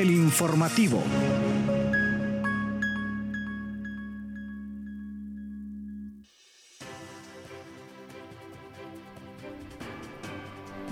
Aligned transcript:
el 0.00 0.10
informativo. 0.10 1.02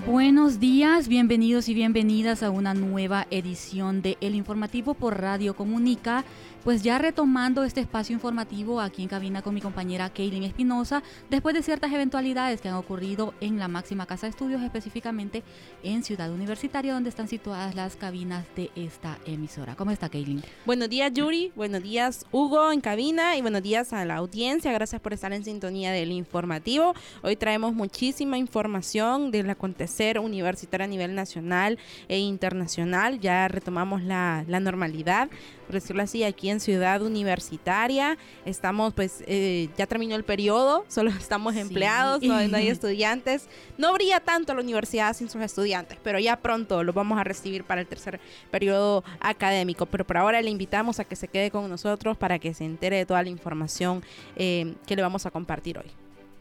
Buenos 0.05 0.59
días, 0.59 1.07
bienvenidos 1.07 1.69
y 1.69 1.73
bienvenidas 1.73 2.43
a 2.43 2.51
una 2.51 2.75
nueva 2.75 3.25
edición 3.31 4.03
de 4.03 4.17
El 4.21 4.35
Informativo 4.35 4.93
por 4.93 5.19
Radio 5.19 5.55
Comunica 5.55 6.23
pues 6.63 6.83
ya 6.83 6.97
retomando 6.97 7.63
este 7.63 7.81
espacio 7.81 8.13
informativo 8.13 8.81
aquí 8.81 9.01
en 9.01 9.07
cabina 9.07 9.41
con 9.41 9.53
mi 9.53 9.61
compañera 9.61 10.09
Kaylin 10.09 10.43
Espinosa, 10.43 11.03
después 11.29 11.55
de 11.55 11.63
ciertas 11.63 11.91
eventualidades 11.91 12.61
que 12.61 12.69
han 12.69 12.75
ocurrido 12.75 13.33
en 13.41 13.59
la 13.59 13.67
máxima 13.67 14.05
casa 14.05 14.27
de 14.27 14.31
estudios, 14.31 14.61
específicamente 14.61 15.43
en 15.83 16.03
Ciudad 16.03 16.31
Universitaria, 16.31 16.93
donde 16.93 17.09
están 17.09 17.27
situadas 17.27 17.75
las 17.75 17.95
cabinas 17.95 18.45
de 18.55 18.69
esta 18.75 19.17
emisora. 19.25 19.75
¿Cómo 19.75 19.91
está 19.91 20.09
Kaylin? 20.09 20.43
Buenos 20.65 20.89
días 20.89 21.11
Yuri, 21.13 21.51
buenos 21.55 21.81
días 21.83 22.25
Hugo 22.31 22.71
en 22.71 22.81
cabina 22.81 23.35
y 23.37 23.41
buenos 23.41 23.63
días 23.63 23.93
a 23.93 24.05
la 24.05 24.15
audiencia. 24.17 24.71
Gracias 24.71 25.01
por 25.01 25.13
estar 25.13 25.31
en 25.33 25.43
sintonía 25.43 25.91
del 25.91 26.11
informativo. 26.11 26.93
Hoy 27.21 27.35
traemos 27.35 27.73
muchísima 27.73 28.37
información 28.37 29.31
del 29.31 29.49
acontecer 29.49 30.19
universitario 30.19 30.85
a 30.85 30.87
nivel 30.87 31.15
nacional 31.15 31.77
e 32.07 32.19
internacional. 32.19 33.19
Ya 33.19 33.47
retomamos 33.47 34.03
la, 34.03 34.43
la 34.47 34.59
normalidad 34.59 35.29
por 35.69 35.75
decirlo 35.75 36.01
así, 36.01 36.23
aquí 36.23 36.48
en 36.49 36.59
Ciudad 36.59 37.01
Universitaria. 37.01 38.17
Estamos, 38.45 38.93
pues, 38.93 39.23
eh, 39.27 39.69
ya 39.77 39.87
terminó 39.87 40.15
el 40.15 40.23
periodo, 40.23 40.85
solo 40.89 41.11
estamos 41.11 41.55
empleados, 41.55 42.21
no, 42.21 42.35
hay 42.35 42.67
estudiantes. 42.69 43.47
No 43.77 43.93
brilla 43.93 44.19
tanto 44.19 44.53
la 44.53 44.61
universidad 44.61 45.15
sin 45.15 45.29
sus 45.29 45.41
estudiantes, 45.41 45.97
pero 46.03 46.19
ya 46.19 46.37
pronto 46.37 46.83
los 46.83 46.95
vamos 46.95 47.19
a 47.19 47.23
recibir 47.23 47.63
para 47.63 47.81
el 47.81 47.87
tercer 47.87 48.19
periodo 48.51 49.03
académico. 49.19 49.85
Pero 49.85 50.05
por 50.05 50.17
ahora 50.17 50.41
le 50.41 50.49
invitamos 50.49 50.99
a 50.99 51.03
que 51.03 51.15
se 51.15 51.27
quede 51.27 51.51
con 51.51 51.69
nosotros 51.69 52.17
para 52.17 52.39
que 52.39 52.53
se 52.53 52.65
entere 52.65 52.97
de 52.97 53.05
toda 53.05 53.23
la 53.23 53.29
información 53.29 54.03
eh, 54.35 54.75
que 54.85 54.95
le 54.95 55.01
vamos 55.01 55.25
a 55.25 55.31
compartir 55.31 55.77
hoy. 55.77 55.91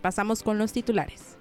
Pasamos 0.01 0.43
con 0.43 0.59
los 0.59 0.73
titulares. 0.73 1.39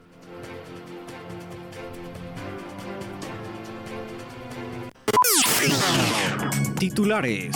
Titulares. 6.79 7.51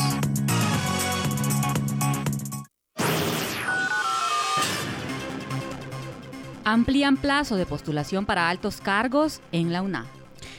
Amplían 6.64 7.18
plazo 7.18 7.56
de 7.56 7.66
postulación 7.66 8.28
para 8.28 8.48
altos 8.48 8.82
cargos 8.82 9.42
en 9.52 9.74
la 9.74 9.82
UNA. 9.82 10.06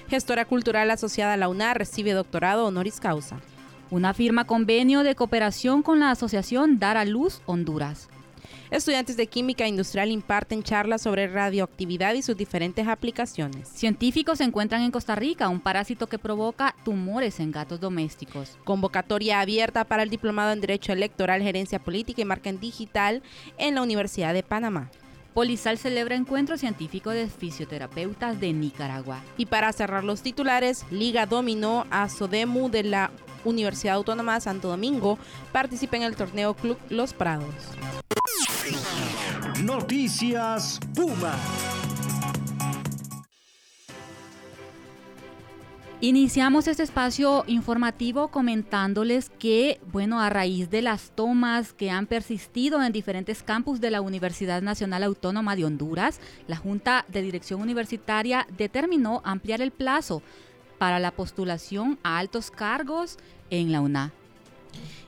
Gestora 0.08 0.44
cultural 0.44 0.90
asociada 0.90 1.34
a 1.34 1.36
la 1.36 1.48
UNA 1.48 1.74
recibe 1.74 2.12
doctorado 2.12 2.66
honoris 2.66 2.98
causa. 2.98 3.38
Una 3.88 4.12
firma 4.12 4.44
convenio 4.44 5.04
de 5.04 5.14
cooperación 5.14 5.82
con 5.82 6.00
la 6.00 6.10
asociación 6.10 6.80
Dar 6.80 6.96
a 6.96 7.04
Luz 7.04 7.40
Honduras. 7.46 8.08
Estudiantes 8.72 9.16
de 9.16 9.28
química 9.28 9.68
industrial 9.68 10.10
imparten 10.10 10.64
charlas 10.64 11.02
sobre 11.02 11.28
radioactividad 11.28 12.14
y 12.14 12.22
sus 12.22 12.36
diferentes 12.36 12.88
aplicaciones. 12.88 13.68
Científicos 13.68 14.40
encuentran 14.40 14.82
en 14.82 14.90
Costa 14.90 15.14
Rica 15.14 15.48
un 15.50 15.60
parásito 15.60 16.08
que 16.08 16.18
provoca 16.18 16.74
tumores 16.84 17.38
en 17.38 17.52
gatos 17.52 17.78
domésticos. 17.78 18.58
Convocatoria 18.64 19.40
abierta 19.40 19.84
para 19.84 20.02
el 20.02 20.10
diplomado 20.10 20.52
en 20.52 20.62
Derecho 20.62 20.92
Electoral, 20.92 21.42
Gerencia 21.42 21.78
Política 21.78 22.22
y 22.22 22.24
Marketing 22.24 22.58
Digital 22.58 23.22
en 23.56 23.76
la 23.76 23.82
Universidad 23.82 24.34
de 24.34 24.42
Panamá. 24.42 24.90
Polizal 25.34 25.78
celebra 25.78 26.14
encuentro 26.14 26.58
científico 26.58 27.10
de 27.10 27.26
fisioterapeutas 27.26 28.38
de 28.38 28.52
Nicaragua. 28.52 29.20
Y 29.36 29.46
para 29.46 29.72
cerrar 29.72 30.04
los 30.04 30.22
titulares, 30.22 30.84
Liga 30.90 31.26
dominó 31.26 31.86
a 31.90 32.08
Sodemu 32.08 32.70
de 32.70 32.82
la 32.82 33.10
Universidad 33.44 33.96
Autónoma 33.96 34.34
de 34.34 34.40
Santo 34.42 34.68
Domingo 34.68 35.18
participa 35.50 35.96
en 35.96 36.02
el 36.02 36.16
torneo 36.16 36.54
Club 36.54 36.78
Los 36.90 37.12
Prados. 37.12 37.54
Noticias 39.62 40.78
Puma. 40.94 41.34
Iniciamos 46.04 46.66
este 46.66 46.82
espacio 46.82 47.44
informativo 47.46 48.26
comentándoles 48.26 49.30
que, 49.38 49.80
bueno, 49.92 50.20
a 50.20 50.30
raíz 50.30 50.68
de 50.68 50.82
las 50.82 51.12
tomas 51.12 51.74
que 51.74 51.92
han 51.92 52.08
persistido 52.08 52.82
en 52.82 52.92
diferentes 52.92 53.44
campus 53.44 53.80
de 53.80 53.92
la 53.92 54.00
Universidad 54.00 54.62
Nacional 54.62 55.04
Autónoma 55.04 55.54
de 55.54 55.64
Honduras, 55.64 56.18
la 56.48 56.56
Junta 56.56 57.04
de 57.06 57.22
Dirección 57.22 57.60
Universitaria 57.60 58.48
determinó 58.58 59.22
ampliar 59.24 59.62
el 59.62 59.70
plazo 59.70 60.24
para 60.76 60.98
la 60.98 61.12
postulación 61.12 62.00
a 62.02 62.18
altos 62.18 62.50
cargos 62.50 63.16
en 63.50 63.70
la 63.70 63.80
UNA. 63.80 64.12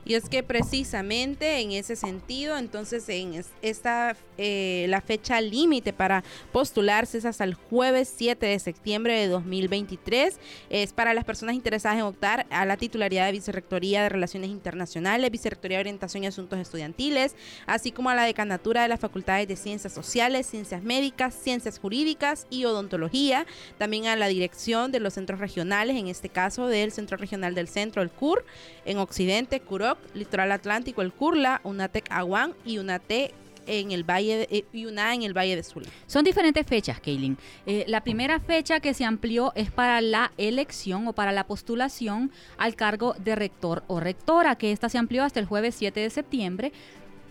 Y 0.05 0.13
es 0.13 0.29
que 0.29 0.43
precisamente 0.43 1.59
en 1.59 1.71
ese 1.71 1.95
sentido, 1.95 2.57
entonces 2.57 3.09
en 3.09 3.43
esta 3.63 4.15
eh, 4.37 4.85
la 4.89 5.01
fecha 5.01 5.41
límite 5.41 5.93
para 5.93 6.23
postularse 6.51 7.17
es 7.17 7.25
hasta 7.25 7.43
el 7.43 7.55
jueves 7.55 8.13
7 8.15 8.45
de 8.45 8.59
septiembre 8.59 9.19
de 9.19 9.27
2023. 9.27 10.39
Es 10.69 10.93
para 10.93 11.15
las 11.15 11.23
personas 11.23 11.55
interesadas 11.55 11.97
en 11.97 12.03
optar 12.03 12.45
a 12.51 12.65
la 12.65 12.77
titularidad 12.77 13.25
de 13.25 13.31
Vicerrectoría 13.31 14.03
de 14.03 14.09
Relaciones 14.09 14.51
Internacionales, 14.51 15.31
Vicerrectoría 15.31 15.77
de 15.77 15.81
Orientación 15.81 16.23
y 16.23 16.27
Asuntos 16.27 16.59
Estudiantiles, 16.59 17.35
así 17.65 17.91
como 17.91 18.11
a 18.11 18.15
la 18.15 18.25
decanatura 18.25 18.83
de 18.83 18.89
las 18.89 18.99
Facultades 18.99 19.47
de 19.47 19.55
Ciencias 19.55 19.93
Sociales, 19.93 20.45
Ciencias 20.45 20.83
Médicas, 20.83 21.33
Ciencias 21.33 21.79
Jurídicas 21.79 22.45
y 22.51 22.65
Odontología, 22.65 23.47
también 23.79 24.05
a 24.05 24.15
la 24.15 24.27
dirección 24.27 24.91
de 24.91 24.99
los 24.99 25.15
centros 25.15 25.39
regionales, 25.39 25.95
en 25.95 26.07
este 26.07 26.29
caso 26.29 26.67
del 26.67 26.91
Centro 26.91 27.17
Regional 27.17 27.55
del 27.55 27.67
Centro, 27.67 28.03
el 28.03 28.11
CUR, 28.11 28.45
en 28.85 28.97
Occidente, 28.99 29.54
CUROC 29.61 29.97
Litoral 30.13 30.51
Atlántico, 30.51 31.01
el 31.01 31.11
Curla, 31.11 31.61
UNATEC 31.63 32.05
Aguán 32.09 32.53
y 32.65 32.77
UNATEC 32.77 33.33
en 33.67 33.91
el 33.91 34.03
Valle 34.03 34.47
eh, 34.49 34.65
y 34.73 34.85
una 34.85 35.13
en 35.13 35.23
el 35.23 35.35
Valle 35.35 35.55
de 35.55 35.63
Sula. 35.63 35.87
Son 36.07 36.23
diferentes 36.23 36.65
fechas, 36.65 36.99
Kaylin. 36.99 37.37
Eh, 37.65 37.85
la 37.87 38.01
primera 38.01 38.39
fecha 38.39 38.79
que 38.79 38.93
se 38.93 39.05
amplió 39.05 39.53
es 39.55 39.71
para 39.71 40.01
la 40.01 40.31
elección 40.37 41.07
o 41.07 41.13
para 41.13 41.31
la 41.31 41.47
postulación 41.47 42.31
al 42.57 42.75
cargo 42.75 43.15
de 43.17 43.35
rector 43.35 43.83
o 43.87 43.99
rectora, 43.99 44.55
que 44.55 44.71
esta 44.71 44.89
se 44.89 44.97
amplió 44.97 45.23
hasta 45.23 45.39
el 45.39 45.45
jueves 45.45 45.75
7 45.75 45.99
de 45.99 46.09
septiembre, 46.09 46.71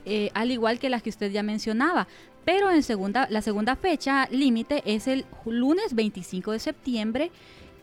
eh, 0.04 0.30
al 0.34 0.50
igual 0.50 0.78
que 0.78 0.90
las 0.90 1.02
que 1.02 1.10
usted 1.10 1.30
ya 1.30 1.42
mencionaba. 1.42 2.06
Pero 2.44 2.70
en 2.70 2.82
segunda, 2.82 3.26
la 3.30 3.40
segunda 3.40 3.74
fecha 3.74 4.28
límite 4.30 4.82
es 4.84 5.08
el 5.08 5.24
lunes 5.46 5.94
25 5.94 6.52
de 6.52 6.58
septiembre 6.58 7.30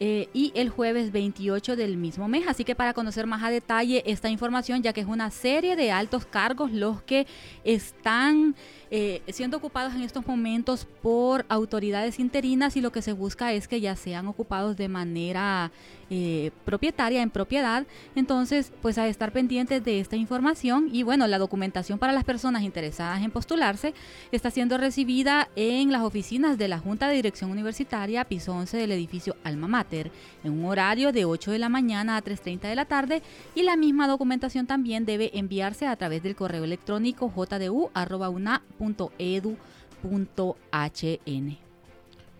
eh, 0.04 0.30
y 0.34 0.52
el 0.56 0.72
jueves 0.72 1.12
28 1.12 1.76
del 1.76 1.96
mismo 1.96 2.28
mes. 2.28 2.46
Así 2.48 2.64
que 2.64 2.74
para 2.74 2.96
conocer 2.96 3.28
más 3.28 3.44
a 3.44 3.52
detalle 3.52 4.02
esta 4.08 4.32
información, 4.32 4.82
ya 4.82 4.94
que 4.94 5.02
es 5.02 5.08
una 5.08 5.30
serie 5.30 5.76
de 5.76 5.92
altos 5.92 6.26
cargos 6.26 6.72
los 6.72 7.04
que 7.04 7.28
están 7.64 8.56
eh, 8.90 9.22
siendo 9.28 9.58
ocupados 9.58 9.94
en 9.94 10.02
estos 10.02 10.26
momentos 10.26 10.88
por 11.04 11.46
autoridades 11.50 12.18
interinas 12.18 12.76
y 12.78 12.82
lo 12.82 12.92
que 12.92 13.04
se 13.04 13.14
busca 13.14 13.54
es 13.54 13.68
que 13.68 13.80
ya 13.80 13.96
sean 13.96 14.26
ocupados 14.26 14.76
de 14.76 14.88
manera 14.88 15.72
eh, 16.14 16.52
propietaria, 16.66 17.22
en 17.22 17.30
propiedad. 17.30 17.88
Entonces, 18.16 18.74
pues 18.82 18.98
a 18.98 19.08
estar 19.08 19.32
pendientes 19.32 19.82
de 19.82 20.02
esta 20.02 20.18
información 20.18 20.90
y 20.92 21.04
bueno, 21.04 21.26
la 21.26 21.38
documentación 21.38 22.00
para 22.00 22.12
las 22.12 22.26
personas 22.26 22.64
interesadas 22.64 23.24
en 23.24 23.32
postularse 23.32 23.94
está 24.34 24.52
siendo 24.52 24.78
recibida 24.78 25.48
en 25.56 25.90
las 25.90 26.02
oficinas 26.02 26.58
de 26.58 26.68
la 26.68 26.80
Junta 26.80 27.08
de 27.08 27.16
Dirección 27.16 27.50
Universitaria, 27.50 28.26
piso 28.26 28.54
11 28.54 28.76
del 28.76 28.92
edificio 28.92 29.38
Alma 29.46 29.70
Mater, 29.70 30.12
en 30.44 30.52
un 30.52 30.66
horario 30.66 31.14
de 31.14 31.24
8 31.24 31.52
de 31.52 31.60
la 31.60 31.70
mañana 31.70 32.18
a 32.18 32.24
3.30 32.24 32.60
de 32.60 32.76
la 32.76 32.84
tarde 32.84 33.22
y 33.56 33.64
la 33.64 33.78
misma 33.78 34.10
documentación 34.10 34.68
también 34.68 35.06
debe 35.06 35.32
enviarse 35.40 35.88
a 35.88 35.96
través 35.96 36.24
del 36.24 36.36
correo 36.36 36.66
electrónico 36.66 37.30
jdu.una.edu.hn. 37.30 38.52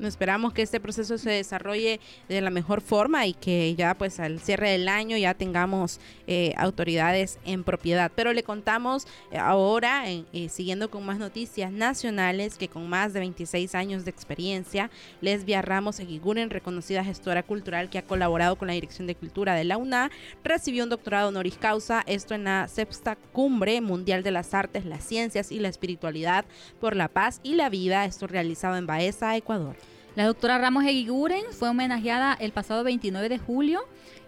Esperamos 0.08 0.54
que 0.54 0.62
este 0.62 0.80
proceso 0.80 1.18
se 1.18 1.30
desarrolle 1.30 2.00
de 2.28 2.42
la 2.42 2.50
mejor 2.50 2.82
forma 2.82 3.26
y 3.26 3.34
que 3.34 3.76
ya 3.76 3.96
pues 3.96 4.20
al 4.20 4.40
cierre 4.40 4.72
del 4.72 4.88
año 4.88 5.18
ya 5.18 5.34
tengamos 5.34 6.00
eh, 6.28 6.54
autoridades 6.58 7.40
en 7.46 7.64
propiedad. 7.64 8.12
Pero 8.16 8.34
le 8.34 8.44
contamos 8.44 9.08
eh, 9.32 9.38
ahora, 9.38 10.10
eh, 10.10 10.26
siguiendo 10.50 10.90
con 10.90 11.06
más 11.06 11.20
noticias 11.20 11.72
nacionales, 11.72 12.58
que 12.58 12.68
con 12.68 12.88
más 12.90 13.14
de 13.14 13.20
26 13.20 13.76
años 13.76 14.06
de 14.06 14.12
experiencia, 14.12 14.90
Lesbia 15.22 15.62
Ramos 15.62 16.00
Eguiguren, 16.00 16.50
reconocida 16.50 17.04
gestora 17.04 17.44
cultural 17.44 17.90
que 17.90 17.98
ha 17.98 18.06
colaborado 18.06 18.56
con 18.56 18.68
la 18.68 18.74
Dirección 18.74 19.08
de 19.08 19.16
Cultura 19.16 19.56
de 19.56 19.64
la 19.64 19.78
UNA, 19.78 20.12
recibió 20.44 20.84
un 20.84 20.90
doctorado 20.90 21.30
honoris 21.30 21.58
causa, 21.58 22.04
esto 22.08 22.34
en 22.34 22.46
la 22.46 22.68
sexta 22.68 23.16
cumbre 23.34 23.82
mundial 23.82 24.24
de 24.24 24.32
las 24.32 24.54
artes, 24.54 24.86
las 24.86 25.04
ciencias 25.04 25.52
y 25.52 25.60
la 25.60 25.70
espiritualidad 25.70 26.46
por 26.80 26.96
la 26.96 27.08
paz 27.08 27.40
y 27.44 27.56
la 27.56 27.70
vida, 27.70 28.06
esto 28.06 28.28
realizado 28.28 28.78
en 28.78 28.88
Baeza, 28.88 29.36
Ecuador. 29.36 29.76
La 30.14 30.26
doctora 30.26 30.58
Ramos 30.58 30.84
Eguiguren 30.84 31.44
fue 31.52 31.70
homenajeada 31.70 32.34
el 32.34 32.52
pasado 32.52 32.84
29 32.84 33.30
de 33.30 33.38
julio 33.38 33.80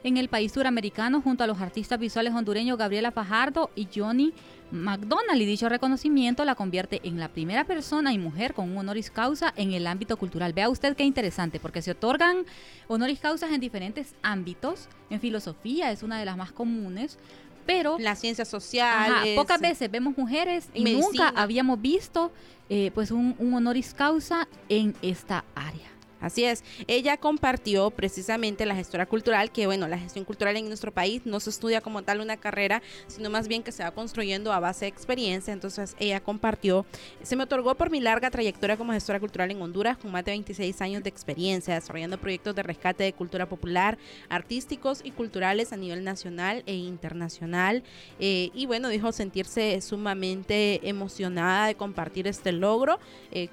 en 0.05 0.15
el 0.15 0.29
país 0.29 0.53
suramericano 0.53 1.19
junto 1.19 1.43
a 1.43 1.47
los 1.47 1.59
artistas 1.59 1.99
visuales 1.99 2.33
hondureños 2.33 2.77
Gabriela 2.77 3.11
Fajardo 3.11 3.69
y 3.75 3.89
Johnny 3.93 4.33
McDonald 4.71 5.41
y 5.41 5.45
dicho 5.45 5.67
reconocimiento 5.67 6.45
la 6.45 6.55
convierte 6.55 7.01
en 7.03 7.19
la 7.19 7.27
primera 7.27 7.65
persona 7.65 8.13
y 8.13 8.17
mujer 8.17 8.53
con 8.53 8.71
un 8.71 8.77
honoris 8.77 9.11
causa 9.11 9.53
en 9.57 9.73
el 9.73 9.85
ámbito 9.85 10.15
cultural. 10.15 10.53
Vea 10.53 10.69
usted 10.69 10.95
qué 10.95 11.03
interesante, 11.03 11.59
porque 11.59 11.81
se 11.81 11.91
otorgan 11.91 12.45
honoris 12.87 13.19
causas 13.19 13.51
en 13.51 13.59
diferentes 13.59 14.15
ámbitos. 14.23 14.87
En 15.09 15.19
filosofía 15.19 15.91
es 15.91 16.01
una 16.01 16.17
de 16.17 16.23
las 16.23 16.37
más 16.37 16.53
comunes, 16.53 17.19
pero 17.65 17.97
la 17.99 18.15
ciencia 18.15 18.45
social. 18.45 19.35
pocas 19.35 19.59
veces 19.59 19.89
vemos 19.89 20.17
mujeres 20.17 20.67
y 20.73 20.83
nunca 20.83 21.29
habíamos 21.35 21.81
visto 21.81 22.31
eh, 22.69 22.91
pues 22.93 23.11
un 23.11 23.35
honoris 23.39 23.93
causa 23.93 24.47
en 24.69 24.95
esta 25.01 25.43
área. 25.55 25.93
Así 26.23 26.45
es, 26.45 26.63
ella 26.87 27.17
compartió 27.17 27.91
precisamente 27.91 28.65
la 28.65 28.75
gestora 28.75 29.05
cultural, 29.05 29.51
que 29.51 29.65
bueno, 29.65 29.89
la 29.89 29.97
gestión 29.97 30.23
cultural 30.23 30.55
en 30.55 30.69
nuestro 30.69 30.93
país 30.93 31.23
no 31.25 31.41
se 31.41 31.49
estudia 31.49 31.81
como 31.81 32.01
tal 32.03 32.21
una 32.21 32.37
carrera, 32.37 32.81
sino 33.07 33.29
más 33.29 33.49
bien 33.49 33.61
que 33.61 33.73
se 33.73 33.83
va 33.83 33.91
construyendo 33.91 34.53
a 34.53 34.61
base 34.61 34.85
de 34.85 34.89
experiencia. 34.89 35.51
Entonces 35.51 35.97
ella 35.99 36.21
compartió, 36.21 36.85
se 37.23 37.35
me 37.35 37.43
otorgó 37.43 37.75
por 37.75 37.89
mi 37.89 37.99
larga 37.99 38.31
trayectoria 38.31 38.77
como 38.77 38.93
gestora 38.93 39.19
cultural 39.19 39.51
en 39.51 39.61
Honduras, 39.61 39.97
con 39.97 40.13
más 40.13 40.23
de 40.23 40.31
26 40.31 40.81
años 40.81 41.03
de 41.03 41.09
experiencia, 41.09 41.73
desarrollando 41.73 42.17
proyectos 42.17 42.55
de 42.55 42.63
rescate 42.63 43.03
de 43.03 43.11
cultura 43.11 43.49
popular, 43.49 43.97
artísticos 44.29 45.01
y 45.03 45.11
culturales 45.11 45.73
a 45.73 45.75
nivel 45.75 46.05
nacional 46.05 46.63
e 46.65 46.73
internacional. 46.73 47.83
Eh, 48.21 48.49
y 48.53 48.65
bueno, 48.65 48.87
dijo 48.87 49.11
sentirse 49.11 49.81
sumamente 49.81 50.87
emocionada 50.87 51.67
de 51.67 51.75
compartir 51.75 52.27
este 52.27 52.53
logro. 52.53 52.97
Eh, 53.33 53.49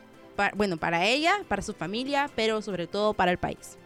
bueno, 0.55 0.77
para 0.77 1.07
ella, 1.07 1.39
para 1.49 1.63
su 1.63 1.73
familia, 1.73 2.31
pero 2.35 2.63
sobre 2.63 2.87
todo 2.87 3.15
para 3.15 3.31
el 3.31 3.39
país. 3.39 3.77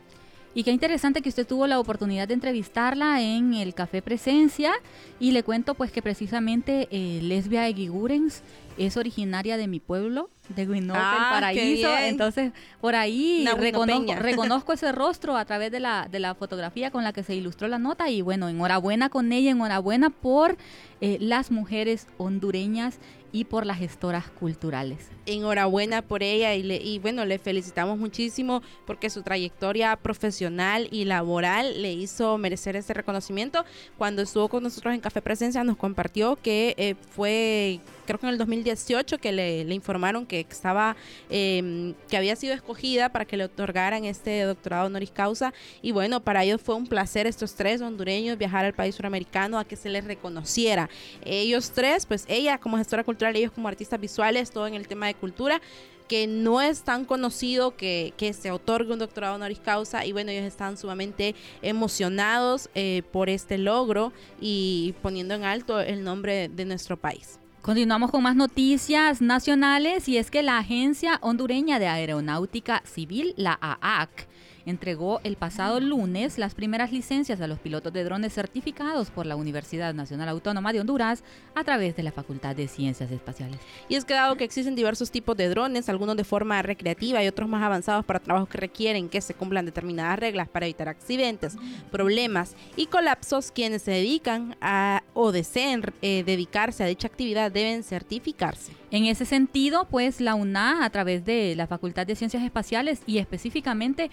Y 0.56 0.62
qué 0.62 0.70
interesante 0.70 1.20
que 1.20 1.28
usted 1.28 1.46
tuvo 1.46 1.66
la 1.66 1.80
oportunidad 1.80 2.28
de 2.28 2.34
entrevistarla 2.34 3.20
en 3.20 3.54
el 3.54 3.74
Café 3.74 4.02
Presencia 4.02 4.72
y 5.18 5.32
le 5.32 5.42
cuento 5.42 5.74
pues 5.74 5.90
que 5.90 6.00
precisamente 6.00 6.86
eh, 6.92 7.18
Lesbia 7.22 7.66
Eguigurens 7.66 8.42
es 8.78 8.96
originaria 8.96 9.56
de 9.56 9.68
mi 9.68 9.80
pueblo, 9.80 10.30
de 10.48 10.66
Guinote, 10.66 10.98
el 10.98 11.04
ah, 11.04 11.28
Paraíso. 11.32 11.96
Entonces, 11.96 12.52
por 12.80 12.94
ahí 12.94 13.46
reconozco, 13.56 14.14
reconozco, 14.16 14.72
ese 14.72 14.92
rostro 14.92 15.36
a 15.36 15.44
través 15.44 15.70
de 15.70 15.80
la, 15.80 16.08
de 16.10 16.20
la 16.20 16.34
fotografía 16.34 16.90
con 16.90 17.04
la 17.04 17.12
que 17.12 17.22
se 17.22 17.34
ilustró 17.34 17.68
la 17.68 17.78
nota. 17.78 18.10
Y 18.10 18.22
bueno, 18.22 18.48
enhorabuena 18.48 19.08
con 19.08 19.32
ella, 19.32 19.50
enhorabuena 19.50 20.10
por 20.10 20.56
eh, 21.00 21.18
las 21.20 21.50
mujeres 21.50 22.06
hondureñas 22.18 22.98
y 23.34 23.46
por 23.46 23.66
las 23.66 23.78
gestoras 23.78 24.30
culturales. 24.30 25.08
Enhorabuena 25.26 26.02
por 26.02 26.22
ella 26.22 26.54
y, 26.54 26.70
y 26.72 27.00
bueno, 27.00 27.24
le 27.24 27.40
felicitamos 27.40 27.98
muchísimo 27.98 28.62
porque 28.86 29.10
su 29.10 29.22
trayectoria 29.22 29.96
profesional 29.96 30.86
y 30.92 31.04
laboral 31.04 31.82
le 31.82 31.92
hizo 31.94 32.38
merecer 32.38 32.76
este 32.76 32.94
reconocimiento. 32.94 33.64
Cuando 33.98 34.22
estuvo 34.22 34.48
con 34.48 34.62
nosotros 34.62 34.94
en 34.94 35.00
Café 35.00 35.20
Presencia 35.20 35.64
nos 35.64 35.76
compartió 35.76 36.36
que 36.36 36.76
eh, 36.78 36.94
fue, 37.10 37.80
creo 38.04 38.18
que 38.18 38.26
en 38.26 38.32
el 38.32 38.38
2018, 38.38 39.18
que 39.18 39.32
le, 39.32 39.60
informaron 39.74 40.26
que 40.26 40.40
estaba, 40.40 40.96
em, 41.30 41.94
que 42.08 42.16
había 42.16 42.36
sido 42.36 42.54
escogida 42.54 43.08
para 43.08 43.24
que 43.24 43.36
le 43.36 43.44
otorgaran 43.44 44.04
este 44.04 44.42
doctorado 44.42 44.86
honoris 44.86 45.10
causa. 45.10 45.52
Y 45.82 45.92
bueno, 45.92 46.20
para 46.20 46.44
ellos 46.44 46.60
fue 46.60 46.74
un 46.74 46.86
placer 46.86 47.26
estos 47.26 47.54
tres 47.54 47.80
hondureños 47.80 48.38
viajar 48.38 48.64
al 48.64 48.74
país 48.74 48.94
suramericano 48.94 49.58
a 49.58 49.64
que 49.64 49.76
se 49.76 49.88
les 49.88 50.04
reconociera. 50.04 50.88
Ellos 51.24 51.70
tres, 51.70 52.06
pues 52.06 52.24
ella 52.28 52.58
como 52.58 52.76
gestora 52.76 53.04
cultural, 53.04 53.36
ellos 53.36 53.52
como 53.52 53.68
artistas 53.68 54.00
visuales, 54.00 54.50
todo 54.50 54.66
en 54.66 54.74
el 54.74 54.86
tema 54.88 55.06
de 55.06 55.14
cultura 55.14 55.60
que 56.08 56.26
no 56.26 56.60
es 56.60 56.82
tan 56.82 57.04
conocido 57.04 57.76
que, 57.76 58.12
se 58.34 58.50
otorgue 58.50 58.92
un 58.92 58.98
doctorado 58.98 59.36
honoris 59.36 59.60
causa 59.60 60.04
y 60.04 60.12
bueno, 60.12 60.30
ellos 60.30 60.44
están 60.44 60.76
sumamente 60.76 61.34
emocionados 61.62 62.68
eh, 62.74 63.02
por 63.12 63.28
este 63.28 63.58
logro 63.58 64.12
y 64.40 64.94
poniendo 65.02 65.34
en 65.34 65.44
alto 65.44 65.80
el 65.80 66.04
nombre 66.04 66.48
de 66.48 66.64
nuestro 66.64 66.96
país. 66.96 67.38
Continuamos 67.64 68.10
con 68.10 68.22
más 68.22 68.36
noticias 68.36 69.22
nacionales 69.22 70.06
y 70.06 70.18
es 70.18 70.30
que 70.30 70.42
la 70.42 70.58
Agencia 70.58 71.18
Hondureña 71.22 71.78
de 71.78 71.86
Aeronáutica 71.86 72.82
Civil, 72.84 73.32
la 73.38 73.58
AAC, 73.58 74.28
entregó 74.66 75.20
el 75.24 75.36
pasado 75.36 75.80
lunes 75.80 76.38
las 76.38 76.54
primeras 76.54 76.92
licencias 76.92 77.40
a 77.40 77.46
los 77.46 77.58
pilotos 77.58 77.92
de 77.92 78.04
drones 78.04 78.32
certificados 78.32 79.10
por 79.10 79.26
la 79.26 79.36
Universidad 79.36 79.94
Nacional 79.94 80.28
Autónoma 80.28 80.72
de 80.72 80.80
Honduras 80.80 81.22
a 81.54 81.64
través 81.64 81.96
de 81.96 82.02
la 82.02 82.12
Facultad 82.12 82.56
de 82.56 82.68
Ciencias 82.68 83.10
Espaciales. 83.10 83.58
Y 83.88 83.96
es 83.96 84.04
que 84.04 84.14
dado 84.14 84.36
que 84.36 84.44
existen 84.44 84.74
diversos 84.74 85.10
tipos 85.10 85.36
de 85.36 85.48
drones, 85.48 85.88
algunos 85.88 86.16
de 86.16 86.24
forma 86.24 86.62
recreativa 86.62 87.22
y 87.22 87.28
otros 87.28 87.48
más 87.48 87.62
avanzados 87.62 88.04
para 88.04 88.20
trabajos 88.20 88.48
que 88.48 88.58
requieren 88.58 89.08
que 89.08 89.20
se 89.20 89.34
cumplan 89.34 89.66
determinadas 89.66 90.18
reglas 90.18 90.48
para 90.48 90.66
evitar 90.66 90.88
accidentes, 90.88 91.56
problemas 91.90 92.54
y 92.76 92.86
colapsos, 92.86 93.50
quienes 93.50 93.82
se 93.82 93.92
dedican 93.92 94.56
a 94.60 95.02
o 95.12 95.32
deseen 95.32 95.82
eh, 96.02 96.22
dedicarse 96.24 96.82
a 96.82 96.86
dicha 96.86 97.06
actividad 97.06 97.50
deben 97.50 97.82
certificarse. 97.82 98.72
En 98.90 99.06
ese 99.06 99.24
sentido, 99.24 99.86
pues 99.86 100.20
la 100.20 100.34
UNA, 100.34 100.84
a 100.84 100.90
través 100.90 101.24
de 101.24 101.54
la 101.56 101.66
Facultad 101.66 102.06
de 102.06 102.14
Ciencias 102.14 102.42
Espaciales 102.42 103.00
y 103.06 103.18
específicamente 103.18 104.10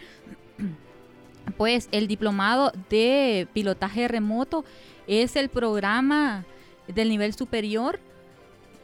pues 1.57 1.89
el 1.92 2.07
diplomado 2.07 2.71
de 2.89 3.48
pilotaje 3.53 4.07
remoto 4.07 4.63
es 5.07 5.36
el 5.36 5.50
programa 5.50 6.45
del 6.88 7.09
nivel 7.09 7.33
superior 7.33 8.00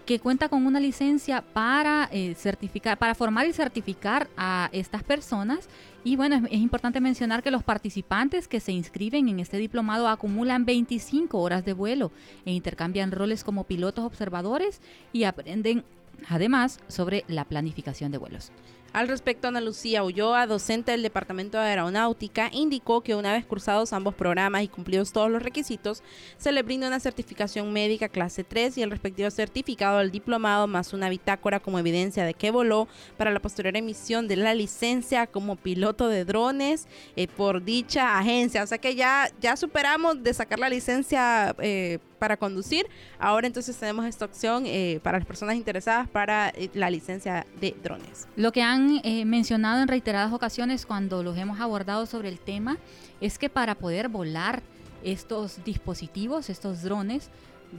que 0.08 0.20
cuenta 0.20 0.48
con 0.48 0.66
una 0.66 0.80
licencia 0.80 1.42
para 1.42 2.08
eh, 2.14 2.34
certificar, 2.36 2.98
para 2.98 3.14
formar 3.14 3.46
y 3.46 3.52
certificar 3.52 4.30
a 4.38 4.70
estas 4.72 5.04
personas. 5.04 5.68
Y 6.06 6.16
bueno, 6.16 6.48
es, 6.50 6.60
importante 6.60 7.02
mencionar 7.02 7.44
que 7.44 7.52
los 7.52 7.62
participantes 7.62 8.48
que 8.48 8.62
se 8.62 8.72
inscriben 8.72 9.28
en 9.28 9.42
este 9.42 9.58
diplomado 9.58 10.08
acumulan 10.08 10.66
25 10.66 11.38
horas 11.38 11.66
de 11.66 11.74
vuelo 11.74 12.14
e 12.46 12.54
intercambian 12.54 13.12
roles 13.12 13.44
como 13.44 13.66
pilotos 13.66 14.06
observadores 14.06 14.82
y 15.12 15.26
aprenden 15.26 15.84
además 16.30 16.80
sobre 16.88 17.26
la 17.28 17.44
planificación 17.44 18.10
de 18.14 18.18
vuelos. 18.18 18.54
Al 18.98 19.08
respecto, 19.08 19.48
Ana 19.48 19.62
Lucía 19.62 20.04
Ulloa, 20.04 20.48
docente 20.48 20.90
del 20.92 21.04
Departamento 21.04 21.60
de 21.60 21.66
Aeronáutica, 21.66 22.50
indicó 22.52 23.02
que 23.02 23.14
una 23.14 23.32
vez 23.32 23.46
cursados 23.46 23.94
ambos 23.94 24.16
programas 24.16 24.64
y 24.64 24.68
cumplidos 24.70 25.12
todos 25.12 25.30
los 25.30 25.44
requisitos, 25.44 26.02
se 26.40 26.52
le 26.52 26.64
brinda 26.64 26.88
una 26.88 27.00
certificación 27.00 27.72
médica 27.72 28.10
clase 28.10 28.44
3 28.44 28.76
y 28.80 28.82
el 28.82 28.90
respectivo 28.90 29.30
certificado 29.30 30.00
del 30.00 30.10
diplomado 30.10 30.66
más 30.66 30.94
una 30.94 31.10
bitácora 31.10 31.60
como 31.60 31.78
evidencia 31.78 32.26
de 32.26 32.34
que 32.34 32.50
voló 32.50 32.88
para 33.18 33.30
la 33.30 33.40
posterior 33.40 33.78
emisión 33.78 34.28
de 34.28 34.36
la 34.36 34.56
licencia 34.56 35.28
como 35.28 35.58
piloto 35.58 36.08
de 36.08 36.26
drones 36.26 36.88
eh, 37.16 37.28
por 37.28 37.64
dicha 37.64 38.18
agencia. 38.18 38.64
O 38.64 38.68
sea 38.68 38.80
que 38.80 38.96
ya, 38.96 39.30
ya 39.40 39.56
superamos 39.58 40.24
de 40.24 40.34
sacar 40.34 40.58
la 40.58 40.70
licencia 40.70 41.56
eh, 41.60 42.00
para 42.18 42.38
conducir. 42.38 42.88
Ahora 43.20 43.48
entonces 43.48 43.76
tenemos 43.78 44.06
esta 44.06 44.26
opción 44.26 44.64
eh, 44.66 45.00
para 45.04 45.18
las 45.20 45.28
personas 45.28 45.56
interesadas 45.56 46.08
para 46.10 46.50
eh, 46.50 46.70
la 46.74 46.90
licencia 46.90 47.46
de 47.60 47.76
drones. 47.84 48.28
Lo 48.36 48.52
que 48.52 48.62
han 48.62 49.02
eh, 49.04 49.26
mencionado 49.26 49.82
en 49.82 49.88
reiteradas 49.88 50.34
ocasiones 50.34 50.86
cuando 50.86 51.24
los 51.24 51.38
hemos 51.38 51.60
abordado 51.60 52.06
sobre 52.06 52.30
el 52.30 52.40
tema 52.40 52.78
es 53.22 53.38
que 53.38 53.50
para 53.50 53.76
poder 53.76 54.10
volar 54.10 54.62
estos 55.04 55.64
dispositivos, 55.64 56.50
estos 56.50 56.82
drones, 56.82 57.30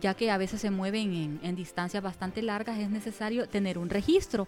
ya 0.00 0.14
que 0.14 0.30
a 0.30 0.38
veces 0.38 0.60
se 0.60 0.70
mueven 0.70 1.14
en, 1.14 1.40
en 1.42 1.56
distancias 1.56 2.02
bastante 2.02 2.42
largas, 2.42 2.78
es 2.78 2.90
necesario 2.90 3.48
tener 3.48 3.78
un 3.78 3.90
registro. 3.90 4.46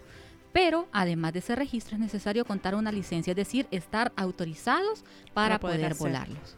Pero 0.53 0.87
además 0.91 1.33
de 1.33 1.39
ese 1.39 1.55
registro 1.55 1.95
es 1.95 2.01
necesario 2.01 2.43
contar 2.45 2.75
una 2.75 2.91
licencia, 2.91 3.31
es 3.31 3.37
decir, 3.37 3.67
estar 3.71 4.11
autorizados 4.15 5.03
para, 5.33 5.59
poder 5.59 5.95
volarlos. 5.95 6.57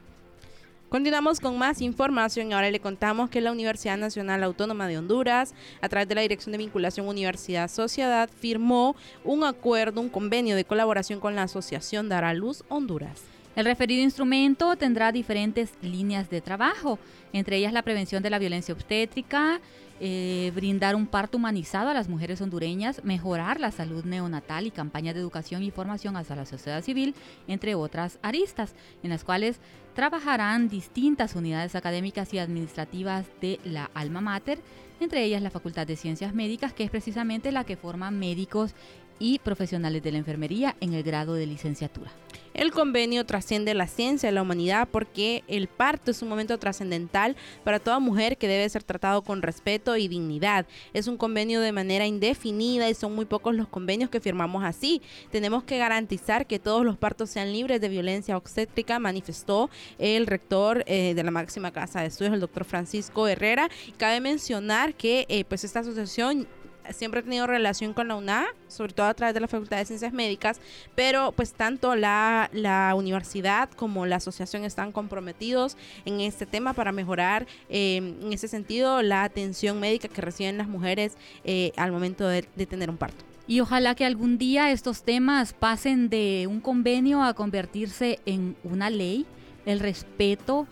Continuamos 0.94 1.40
con 1.40 1.58
más 1.58 1.82
información 1.82 2.54
ahora 2.54 2.70
le 2.70 2.80
contamos 2.80 3.32
que 3.32 3.42
la 3.42 3.52
Universidad 3.52 3.98
Nacional 3.98 4.44
Autónoma 4.44 4.88
de 4.88 5.00
Honduras, 5.00 5.56
a 5.82 5.90
través 5.90 6.08
de 6.08 6.14
la 6.14 6.22
Dirección 6.22 6.52
de 6.52 6.60
Vinculación 6.60 7.08
Universidad-Sociedad, 7.08 8.30
firmó 8.30 8.96
un 9.24 9.44
acuerdo, 9.44 10.02
un 10.02 10.10
convenio 10.10 10.56
de 10.56 10.66
colaboración 10.66 11.20
con 11.20 11.36
la 11.36 11.42
Asociación 11.42 12.10
Dar 12.10 12.24
a 12.24 12.36
Luz 12.36 12.64
Honduras. 12.70 13.24
El 13.56 13.66
referido 13.66 14.04
instrumento 14.04 14.76
tendrá 14.76 15.12
diferentes 15.12 15.72
líneas 15.82 16.30
de 16.30 16.42
trabajo, 16.42 17.00
entre 17.34 17.58
ellas 17.58 17.74
la 17.74 17.82
prevención 17.82 18.22
de 18.22 18.30
la 18.30 18.38
violencia 18.38 18.76
obstétrica, 18.76 19.62
eh, 20.00 20.52
brindar 20.56 20.96
un 20.96 21.08
parto 21.08 21.38
humanizado 21.38 21.90
a 21.90 21.94
las 21.94 22.10
mujeres 22.10 22.42
hondureñas, 22.42 23.04
mejorar 23.04 23.60
la 23.60 23.72
salud 23.72 24.04
neonatal 24.04 24.68
y 24.68 24.72
campañas 24.72 25.14
de 25.14 25.22
educación 25.22 25.64
y 25.64 25.72
formación 25.72 26.18
hacia 26.18 26.36
la 26.36 26.46
sociedad 26.46 26.84
civil, 26.84 27.14
entre 27.48 27.76
otras 27.76 28.20
aristas, 28.22 28.74
en 29.04 29.12
las 29.12 29.24
cuales 29.24 29.60
trabajarán 29.94 30.70
distintas 30.70 31.36
unidades 31.36 31.76
académicas 31.76 32.34
y 32.34 32.40
administrativas 32.40 33.26
de 33.42 33.60
la 33.64 33.90
Alma 33.94 34.22
Mater, 34.22 34.60
entre 35.00 35.24
ellas 35.24 35.42
la 35.42 35.50
Facultad 35.50 35.86
de 35.86 35.96
Ciencias 35.96 36.34
Médicas, 36.34 36.74
que 36.74 36.84
es 36.84 36.90
precisamente 36.90 37.52
la 37.52 37.64
que 37.64 37.78
forma 37.78 38.12
médicos 38.12 38.74
y 39.20 39.39
profesionales 39.39 40.03
de 40.03 40.12
la 40.12 40.17
enfermería 40.17 40.75
en 40.79 40.93
el 40.93 41.03
grado 41.03 41.34
de 41.34 41.46
licenciatura. 41.46 42.12
El 42.53 42.72
convenio 42.72 43.25
trasciende 43.25 43.74
la 43.74 43.88
ciencia 43.88 44.29
de 44.29 44.34
la 44.34 44.43
humanidad 44.43 44.88
porque 44.91 45.43
el 45.48 45.67
parto 45.67 46.12
es 46.12 46.22
un 46.22 46.29
momento 46.29 46.60
trascendental 46.60 47.36
para 47.63 47.79
toda 47.79 47.98
mujer 48.00 48.38
que 48.38 48.48
debe 48.48 48.70
ser 48.70 48.84
tratado 48.84 49.24
con 49.24 49.41
respeto 49.41 49.98
y 49.98 50.08
dignidad. 50.08 50.67
Es 50.93 51.08
un 51.08 51.17
convenio 51.17 51.62
de 51.62 51.72
manera 51.72 52.05
indefinida 52.05 52.89
y 52.89 52.93
son 52.93 53.15
muy 53.15 53.25
pocos 53.25 53.55
los 53.55 53.67
convenios 53.67 54.12
que 54.12 54.20
firmamos 54.20 54.63
así. 54.63 55.01
Tenemos 55.32 55.63
que 55.63 55.79
garantizar 55.79 56.46
que 56.46 56.60
todos 56.60 56.86
los 56.86 56.96
partos 56.96 57.32
sean 57.32 57.51
libres 57.51 57.82
de 57.82 57.89
violencia 57.89 58.38
obstétrica, 58.38 59.00
manifestó 59.00 59.72
el 59.98 60.27
rector 60.27 60.84
eh, 60.86 61.15
de 61.15 61.24
la 61.24 61.32
máxima 61.32 61.72
casa 61.72 62.01
de 62.01 62.08
estudios, 62.08 62.36
el 62.36 62.39
doctor 62.39 62.65
Francisco 62.65 63.27
Herrera. 63.27 63.67
Cabe 63.98 64.20
mencionar 64.20 64.93
que 64.93 65.25
eh, 65.27 65.43
pues 65.46 65.63
esta 65.63 65.79
asociación 65.79 66.48
siempre 66.92 67.20
ha 67.20 67.24
tenido 67.24 67.48
relación 67.48 67.94
con 67.94 68.08
la 68.08 68.16
UNA, 68.16 68.46
sobre 68.68 68.94
todo 68.94 69.08
a 69.08 69.13
través 69.13 69.34
de 69.34 69.40
la 69.40 69.48
Facultad 69.48 69.78
de 69.78 69.86
Ciencias 69.86 70.13
Médicas, 70.13 70.60
pero 70.96 71.32
pues 71.32 71.54
tanto 71.54 71.96
la, 71.96 72.50
la 72.54 72.94
universidad 72.96 73.70
como 73.72 74.06
la 74.06 74.18
asociación 74.18 74.63
están 74.63 74.92
comprometidos 74.92 75.78
en 76.06 76.22
este 76.22 76.46
tema 76.46 76.74
para 76.74 76.92
mejorar 76.92 77.48
eh, 77.70 77.98
en 77.98 78.34
ese 78.34 78.48
sentido 78.48 79.02
la 79.02 79.24
atención 79.24 79.80
médica 79.80 80.08
que 80.08 80.22
reciben 80.22 80.58
las 80.58 80.68
mujeres 80.68 81.13
eh, 81.44 81.72
al 81.78 81.92
momento 81.92 82.28
de, 82.28 82.46
de 82.56 82.66
tener 82.66 82.90
un 82.90 82.98
parto. 82.98 83.24
Y 83.46 83.60
ojalá 83.60 83.94
que 83.94 84.06
algún 84.06 84.38
día 84.38 84.72
estos 84.72 85.04
temas 85.04 85.54
pasen 85.54 86.10
de 86.10 86.48
un 86.50 86.62
convenio 86.62 87.24
a 87.24 87.34
convertirse 87.34 88.20
en 88.25 88.56
una 88.63 88.90
ley, 88.90 89.25
el 89.66 89.80
respeto 89.80 90.68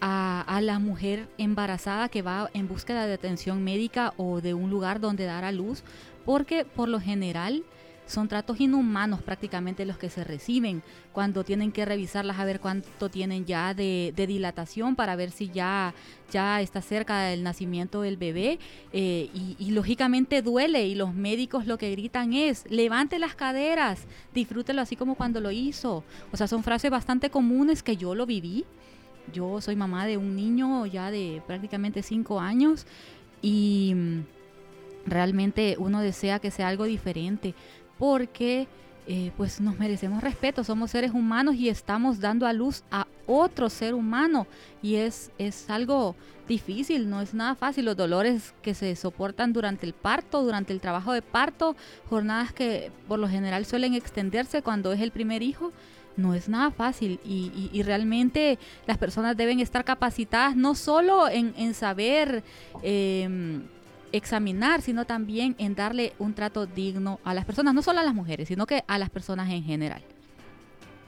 a, 0.00 0.60
la 0.62 0.78
mujer 0.78 1.28
embarazada 1.38 2.08
que 2.08 2.22
va 2.22 2.50
en 2.52 2.68
búsqueda 2.68 3.06
de 3.06 3.14
atención 3.14 3.62
médica 3.62 4.12
o 4.16 4.40
de 4.40 4.54
un 4.54 4.70
lugar 4.70 5.00
donde 5.00 5.24
dar 5.24 5.44
a 5.44 5.52
luz, 5.52 5.82
porque 6.24 6.64
por 6.64 6.88
lo 6.88 7.00
general 7.00 7.62
son 8.06 8.26
tratos 8.26 8.58
inhumanos 8.58 9.20
prácticamente 9.20 9.84
los 9.84 9.98
que 9.98 10.08
se 10.08 10.24
reciben 10.24 10.82
cuando 11.12 11.44
tienen 11.44 11.72
que 11.72 11.84
revisarlas 11.84 12.38
a 12.38 12.44
ver 12.46 12.58
cuánto 12.58 13.10
tienen 13.10 13.44
ya 13.44 13.74
de, 13.74 14.14
dilatación 14.16 14.96
para 14.96 15.14
ver 15.14 15.30
si 15.30 15.50
ya, 15.50 15.94
ya 16.32 16.62
está 16.62 16.80
cerca 16.80 17.20
del 17.20 17.42
nacimiento 17.42 18.00
del 18.00 18.16
bebé 18.16 18.58
eh, 18.94 19.28
y, 19.34 19.56
y, 19.58 19.72
lógicamente 19.72 20.40
duele 20.40 20.86
y 20.86 20.94
los 20.94 21.12
médicos 21.12 21.66
lo 21.66 21.76
que 21.76 21.90
gritan 21.90 22.32
es 22.32 22.64
levante 22.70 23.18
las 23.18 23.34
caderas, 23.34 24.06
disfrútelo 24.32 24.80
así 24.80 24.96
como 24.96 25.14
cuando 25.14 25.40
lo 25.40 25.50
hizo. 25.50 26.02
O 26.32 26.36
sea, 26.38 26.48
son 26.48 26.62
frases 26.62 26.90
bastante 26.90 27.28
comunes 27.28 27.82
que 27.82 27.98
yo 27.98 28.14
lo 28.14 28.24
viví 28.24 28.64
yo 29.32 29.60
soy 29.60 29.76
mamá 29.76 30.06
de 30.06 30.16
un 30.16 30.36
niño 30.36 30.86
ya 30.86 31.10
de 31.10 31.42
prácticamente 31.46 32.02
cinco 32.02 32.40
años 32.40 32.86
y 33.42 33.92
mm, 33.94 34.20
realmente 35.06 35.76
uno 35.78 36.00
desea 36.00 36.38
que 36.38 36.50
sea 36.50 36.68
algo 36.68 36.84
diferente 36.84 37.54
porque 37.98 38.68
eh, 39.10 39.32
pues 39.38 39.58
nos 39.58 39.78
merecemos 39.78 40.22
respeto, 40.22 40.62
somos 40.62 40.90
seres 40.90 41.12
humanos 41.12 41.54
y 41.54 41.70
estamos 41.70 42.20
dando 42.20 42.46
a 42.46 42.52
luz 42.52 42.84
a 42.90 43.06
otro 43.26 43.70
ser 43.70 43.94
humano 43.94 44.46
y 44.82 44.96
es, 44.96 45.30
es 45.38 45.70
algo 45.70 46.14
difícil, 46.46 47.08
no 47.08 47.22
es 47.22 47.32
nada 47.32 47.54
fácil, 47.54 47.86
los 47.86 47.96
dolores 47.96 48.52
que 48.60 48.74
se 48.74 48.94
soportan 48.96 49.54
durante 49.54 49.86
el 49.86 49.94
parto, 49.94 50.42
durante 50.42 50.74
el 50.74 50.80
trabajo 50.80 51.14
de 51.14 51.22
parto, 51.22 51.74
jornadas 52.10 52.52
que 52.52 52.92
por 53.08 53.18
lo 53.18 53.28
general 53.28 53.64
suelen 53.64 53.94
extenderse 53.94 54.60
cuando 54.60 54.92
es 54.92 55.00
el 55.00 55.10
primer 55.10 55.42
hijo, 55.42 55.72
no 56.18 56.34
es 56.34 56.48
nada 56.48 56.70
fácil 56.70 57.20
y, 57.24 57.82
realmente 57.82 58.58
las 58.86 58.98
personas 58.98 59.36
deben 59.36 59.60
estar 59.60 59.84
capacitadas 59.84 60.56
no 60.56 60.74
solo 60.74 61.28
en, 61.28 61.72
saber 61.74 62.42
em, 62.82 63.62
examinar, 64.12 64.82
sino 64.82 65.04
también 65.04 65.54
en 65.58 65.74
darle 65.74 66.12
un 66.18 66.34
trato 66.34 66.66
digno 66.66 67.20
a 67.24 67.32
las 67.32 67.44
personas, 67.44 67.72
no 67.72 67.82
solo 67.82 68.00
a 68.00 68.02
las 68.02 68.14
mujeres, 68.14 68.48
sino 68.48 68.66
que 68.66 68.84
a 68.86 68.98
las 68.98 69.10
personas 69.10 69.48
en 69.50 69.62
general. 69.62 70.02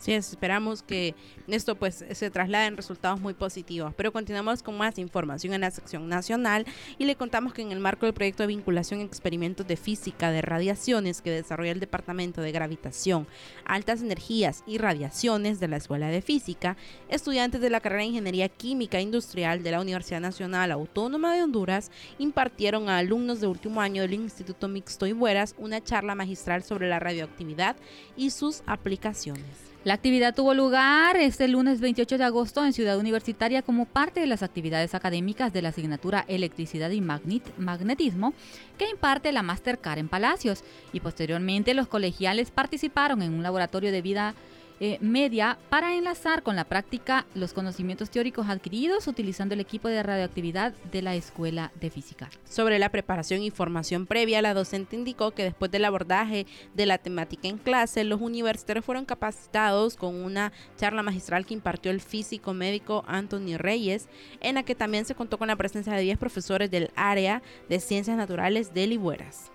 Sí, 0.00 0.14
esperamos 0.14 0.82
que 0.82 1.14
esto 1.46 1.74
pues 1.74 2.06
se 2.10 2.30
traslade 2.30 2.68
en 2.68 2.78
resultados 2.78 3.20
muy 3.20 3.34
positivos. 3.34 3.92
Pero 3.94 4.12
continuamos 4.12 4.62
con 4.62 4.78
más 4.78 4.98
información 4.98 5.52
en 5.52 5.60
la 5.60 5.70
sección 5.70 6.08
nacional 6.08 6.64
y 6.96 7.04
le 7.04 7.16
contamos 7.16 7.52
que 7.52 7.60
en 7.60 7.70
el 7.70 7.80
marco 7.80 8.06
del 8.06 8.14
proyecto 8.14 8.42
de 8.42 8.46
vinculación 8.46 9.02
experimentos 9.02 9.66
de 9.66 9.76
física 9.76 10.30
de 10.30 10.40
radiaciones 10.40 11.20
que 11.20 11.30
desarrolla 11.30 11.72
el 11.72 11.80
Departamento 11.80 12.40
de 12.40 12.50
Gravitación, 12.50 13.26
Altas 13.66 14.00
Energías 14.00 14.64
y 14.66 14.78
Radiaciones 14.78 15.60
de 15.60 15.68
la 15.68 15.76
Escuela 15.76 16.08
de 16.08 16.22
Física, 16.22 16.78
estudiantes 17.10 17.60
de 17.60 17.68
la 17.68 17.80
carrera 17.80 18.00
de 18.00 18.08
Ingeniería 18.08 18.48
Química 18.48 19.02
Industrial 19.02 19.62
de 19.62 19.70
la 19.70 19.82
Universidad 19.82 20.22
Nacional 20.22 20.72
Autónoma 20.72 21.34
de 21.34 21.42
Honduras 21.42 21.90
impartieron 22.18 22.88
a 22.88 22.96
alumnos 22.96 23.42
de 23.42 23.48
último 23.48 23.82
año 23.82 24.00
del 24.00 24.14
Instituto 24.14 24.66
Mixto 24.66 25.06
Ibueras 25.06 25.54
una 25.58 25.84
charla 25.84 26.14
magistral 26.14 26.62
sobre 26.62 26.88
la 26.88 27.00
radioactividad 27.00 27.76
y 28.16 28.30
sus 28.30 28.62
aplicaciones. 28.64 29.69
La 29.82 29.94
actividad 29.94 30.34
tuvo 30.34 30.52
lugar 30.52 31.16
este 31.16 31.48
lunes 31.48 31.80
28 31.80 32.18
de 32.18 32.24
agosto 32.24 32.62
en 32.62 32.74
Ciudad 32.74 32.98
Universitaria 32.98 33.62
como 33.62 33.86
parte 33.86 34.20
de 34.20 34.26
las 34.26 34.42
actividades 34.42 34.94
académicas 34.94 35.54
de 35.54 35.62
la 35.62 35.70
asignatura 35.70 36.26
Electricidad 36.28 36.90
y 36.90 37.00
Magnetismo 37.00 38.34
que 38.76 38.90
imparte 38.90 39.32
la 39.32 39.42
Mastercard 39.42 39.98
en 39.98 40.08
Palacios 40.08 40.64
y 40.92 41.00
posteriormente 41.00 41.72
los 41.72 41.88
colegiales 41.88 42.50
participaron 42.50 43.22
en 43.22 43.32
un 43.32 43.42
laboratorio 43.42 43.90
de 43.90 44.02
vida 44.02 44.34
eh, 44.82 44.96
media 45.02 45.58
para 45.68 45.94
enlazar 45.94 46.42
con 46.42 46.56
la 46.56 46.64
práctica 46.64 47.26
los 47.34 47.52
conocimientos 47.52 48.08
teóricos 48.08 48.48
adquiridos 48.48 49.06
utilizando 49.06 49.52
el 49.52 49.60
equipo 49.60 49.88
de 49.88 50.02
radioactividad 50.02 50.72
de 50.90 51.02
la 51.02 51.14
Escuela 51.14 51.70
de 51.78 51.90
Física. 51.90 52.30
Sobre 52.48 52.78
la 52.78 52.88
preparación 52.88 53.42
y 53.42 53.50
formación 53.50 54.06
previa, 54.06 54.40
la 54.40 54.54
docente 54.54 54.96
indicó 54.96 55.32
que 55.32 55.44
después 55.44 55.70
del 55.70 55.84
abordaje 55.84 56.46
de 56.74 56.86
la 56.86 56.96
temática 56.96 57.46
en 57.46 57.58
clase, 57.58 58.04
los 58.04 58.22
universitarios 58.22 58.84
fueron 58.84 59.04
capacitados 59.04 59.96
con 59.96 60.14
una 60.14 60.50
charla 60.78 61.02
magistral 61.02 61.44
que 61.44 61.52
impartió 61.52 61.90
el 61.90 62.00
físico 62.00 62.54
médico 62.54 63.04
Anthony 63.06 63.58
Reyes, 63.58 64.08
en 64.40 64.54
la 64.54 64.62
que 64.62 64.74
también 64.74 65.04
se 65.04 65.14
contó 65.14 65.36
con 65.36 65.48
la 65.48 65.56
presencia 65.56 65.92
de 65.92 66.00
10 66.00 66.18
profesores 66.18 66.70
del 66.70 66.90
área 66.96 67.42
de 67.68 67.80
ciencias 67.80 68.16
naturales 68.16 68.72
de 68.72 68.86
Libueras. 68.86 69.50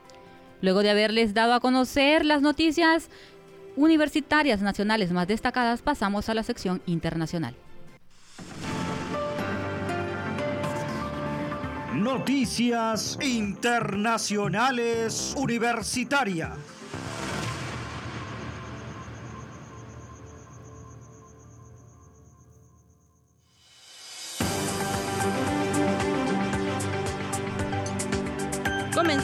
Luego 0.62 0.84
de 0.84 0.89
haberles 0.89 1.34
dado 1.34 1.53
a 1.53 1.60
conocer 1.60 2.25
las 2.25 2.41
noticias 2.41 3.10
universitarias 3.75 4.62
nacionales 4.62 5.12
más 5.12 5.27
destacadas, 5.27 5.82
pasamos 5.82 6.29
a 6.29 6.34
la 6.34 6.44
sección 6.44 6.82
internacional. 6.86 7.55
Noticias 11.94 13.17
Internacionales 13.22 15.34
Universitarias. 15.38 16.75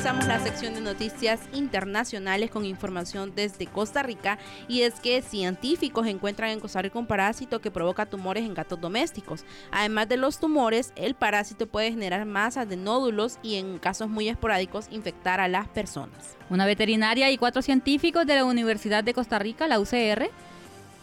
La 0.03 0.39
sección 0.39 0.73
de 0.73 0.81
noticias 0.81 1.39
internacionales 1.53 2.49
con 2.49 2.65
información 2.65 3.33
desde 3.35 3.67
Costa 3.67 4.01
Rica 4.01 4.39
y 4.67 4.81
es 4.81 4.99
que 4.99 5.21
científicos 5.21 6.07
encuentran 6.07 6.49
en 6.49 6.59
Costa 6.59 6.81
Rica 6.81 6.97
un 6.97 7.05
parásito 7.05 7.61
que 7.61 7.69
provoca 7.69 8.07
tumores 8.07 8.43
en 8.43 8.55
gatos 8.55 8.81
domésticos. 8.81 9.45
Además 9.69 10.09
de 10.09 10.17
los 10.17 10.39
tumores, 10.39 10.91
el 10.95 11.13
parásito 11.13 11.67
puede 11.67 11.91
generar 11.91 12.25
masas 12.25 12.67
de 12.67 12.77
nódulos 12.77 13.37
y 13.43 13.57
en 13.57 13.77
casos 13.77 14.09
muy 14.09 14.27
esporádicos 14.27 14.87
infectar 14.89 15.39
a 15.39 15.47
las 15.47 15.67
personas. 15.67 16.35
Una 16.49 16.65
veterinaria 16.65 17.29
y 17.29 17.37
cuatro 17.37 17.61
científicos 17.61 18.25
de 18.25 18.33
la 18.33 18.45
Universidad 18.45 19.03
de 19.03 19.13
Costa 19.13 19.37
Rica, 19.37 19.67
la 19.67 19.79
UCR, 19.79 20.31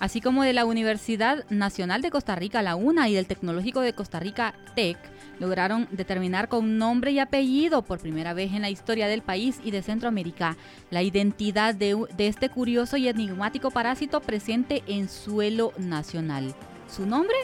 así 0.01 0.21
como 0.21 0.43
de 0.43 0.55
la 0.55 0.65
Universidad 0.65 1.49
Nacional 1.51 2.03
de 2.03 2.11
Costa 2.11 2.35
Rica, 2.35 2.63
la 2.63 2.75
UNA, 2.75 3.09
y 3.09 3.15
del 3.15 3.27
Tecnológico 3.29 3.81
de 3.81 3.93
Costa 3.93 4.19
Rica, 4.19 4.55
TEC, 4.75 4.99
lograron 5.39 5.89
determinar 5.91 6.49
con 6.49 6.79
nombre 6.79 7.13
y 7.13 7.19
apellido 7.19 7.83
por 7.83 7.99
primera 7.99 8.35
vez 8.35 8.53
en 8.53 8.63
la 8.63 8.71
historia 8.71 9.09
del 9.09 9.23
país 9.23 9.61
y 9.65 9.71
de 9.71 9.83
Centroamérica 9.83 10.57
la 10.91 11.03
identidad 11.03 11.75
de, 11.75 11.97
este 12.19 12.49
curioso 12.49 12.97
y 12.97 13.09
enigmático 13.09 13.71
parásito 13.71 14.21
presente 14.21 14.83
en 14.87 15.09
suelo 15.09 15.73
nacional. 15.79 16.55
¿Su 16.89 17.07
nombre? 17.07 17.37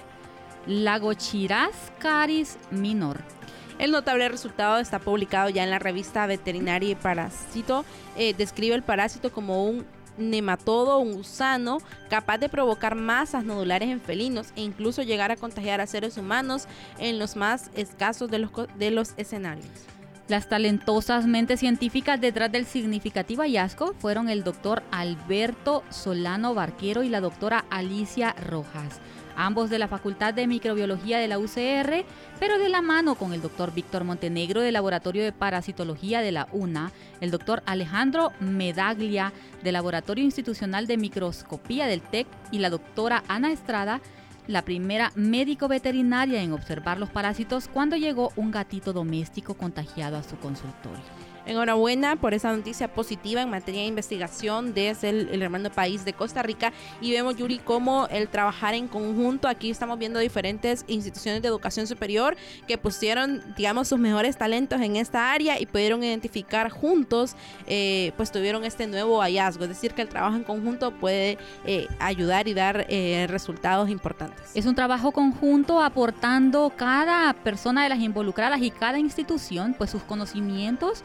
Lagochiras 0.66 1.92
caris 1.98 2.58
minor. 2.70 3.20
El 3.78 3.90
notable 3.90 4.28
resultado 4.28 4.78
está 4.78 4.98
publicado 4.98 5.48
ya 5.48 5.64
en 5.64 5.70
la 5.70 5.80
revista 5.80 6.26
Veterinaria 6.26 6.90
y 6.90 6.94
Parásito. 6.94 7.84
Eh, 8.16 8.32
describe 8.36 8.74
el 8.76 8.82
parásito 8.82 9.32
como 9.32 9.66
un 9.66 9.84
nematodo, 10.18 10.99
un 10.99 11.14
gusano, 11.14 11.78
capaz 12.09 12.38
de 12.38 12.49
provocar 12.49 12.94
masas 12.94 13.44
nodulares 13.44 13.88
en 13.88 14.00
felinos 14.00 14.49
e 14.56 14.62
incluso 14.62 15.02
llegar 15.02 15.30
a 15.30 15.37
contagiar 15.37 15.80
a 15.80 15.87
seres 15.87 16.16
humanos 16.16 16.66
en 16.99 17.18
los 17.18 17.37
más 17.37 17.71
escasos 17.75 18.30
de 18.30 18.38
los, 18.38 18.50
de 18.78 18.90
los 18.90 19.14
escenarios. 19.16 19.68
Las 20.26 20.49
talentosas 20.49 21.26
mentes 21.26 21.61
científicas 21.61 22.18
detrás 22.18 22.50
del 22.50 22.64
significativo 22.64 23.42
hallazgo 23.42 23.92
fueron 23.99 24.30
el 24.30 24.42
doctor 24.42 24.83
Alberto 24.90 25.83
Solano 25.90 26.54
Barquero 26.54 27.02
y 27.02 27.11
la 27.11 27.21
doctora 27.21 27.66
Alicia 27.68 28.35
Rojas, 28.49 29.00
ambos 29.37 29.71
de 29.71 29.79
la 29.79 29.88
Facultad 29.88 30.35
de 30.35 30.47
Microbiología 30.47 31.19
de 31.19 31.29
la 31.29 31.38
UCR, 31.38 32.05
pero 32.38 32.59
de 32.59 32.69
la 32.69 32.83
mano 32.83 33.14
con 33.14 33.33
el 33.33 33.43
doctor 33.43 33.73
Víctor 33.73 34.05
Montenegro 34.05 34.61
del 34.61 34.75
Laboratorio 34.75 35.25
de 35.25 35.33
Parasitología 35.33 36.21
de 36.21 36.33
la 36.33 36.49
UNA, 36.53 36.93
el 37.21 37.31
doctor 37.31 37.62
Alejandro 37.67 38.33
Medaglia 38.41 39.33
del 39.62 39.75
Laboratorio 39.75 40.25
Institucional 40.25 40.87
de 40.87 40.97
Microscopía 40.97 41.87
del 41.87 42.03
TEC 42.03 42.26
y 42.50 42.59
la 42.59 42.71
doctora 42.71 43.23
Ana 43.29 43.53
Estrada 43.53 44.00
la 44.47 44.62
primera 44.62 45.11
médico 45.14 45.69
veterinaria 45.69 46.43
en 46.43 46.53
observar 46.53 46.99
los 46.99 47.11
parásitos 47.11 47.69
cuando 47.69 47.97
llegó 47.97 48.33
un 48.37 48.50
gatito 48.50 48.93
doméstico 48.93 49.55
contagiado 49.55 50.17
a 50.17 50.23
su 50.23 50.37
consultorio. 50.37 51.24
Enhorabuena 51.46 52.16
por 52.16 52.34
esa 52.34 52.54
noticia 52.54 52.88
positiva 52.88 53.42
en 53.42 53.50
materia 53.50 53.82
de 53.82 53.86
investigación 53.86 54.72
desde 54.74 55.10
el, 55.10 55.42
hermano 55.42 55.70
país 55.70 56.04
de 56.04 56.12
Costa 56.12 56.42
Rica 56.42 56.72
y 57.00 57.12
vemos, 57.12 57.36
Yuri, 57.36 57.58
cómo 57.58 58.06
el 58.10 58.28
trabajar 58.28 58.74
en 58.74 58.88
conjunto, 58.88 59.48
aquí 59.48 59.70
estamos 59.70 59.98
viendo 59.98 60.18
diferentes 60.18 60.84
instituciones 60.88 61.42
de 61.42 61.48
educación 61.48 61.86
superior 61.86 62.36
que 62.66 62.78
pusieron, 62.78 63.42
digamos, 63.56 63.88
sus 63.88 63.98
mejores 63.98 64.36
talentos 64.38 64.80
en 64.80 64.96
esta 64.96 65.32
área 65.32 65.60
y 65.60 65.66
pudieron 65.66 66.02
identificar 66.02 66.70
juntos, 66.70 67.36
eh, 67.66 68.12
pues 68.16 68.32
tuvieron 68.32 68.64
este 68.64 68.86
nuevo 68.86 69.20
hallazgo, 69.20 69.64
es 69.64 69.68
decir, 69.68 69.92
que 69.92 70.02
el 70.02 70.08
trabajo 70.08 70.36
en 70.36 70.44
conjunto 70.44 70.92
puede 70.92 71.38
eh, 71.66 71.86
ayudar 71.98 72.48
y 72.48 72.54
dar 72.54 72.86
eh, 72.88 73.26
resultados 73.28 73.90
importantes. 73.90 74.50
Es 74.54 74.66
un 74.66 74.74
trabajo 74.74 75.12
conjunto 75.12 75.82
aportando 75.82 76.72
cada 76.74 77.32
persona 77.34 77.82
de 77.82 77.88
las 77.90 78.00
involucradas 78.00 78.62
y 78.62 78.70
cada 78.70 78.98
institución, 78.98 79.74
pues 79.76 79.90
sus 79.90 80.02
conocimientos 80.02 81.02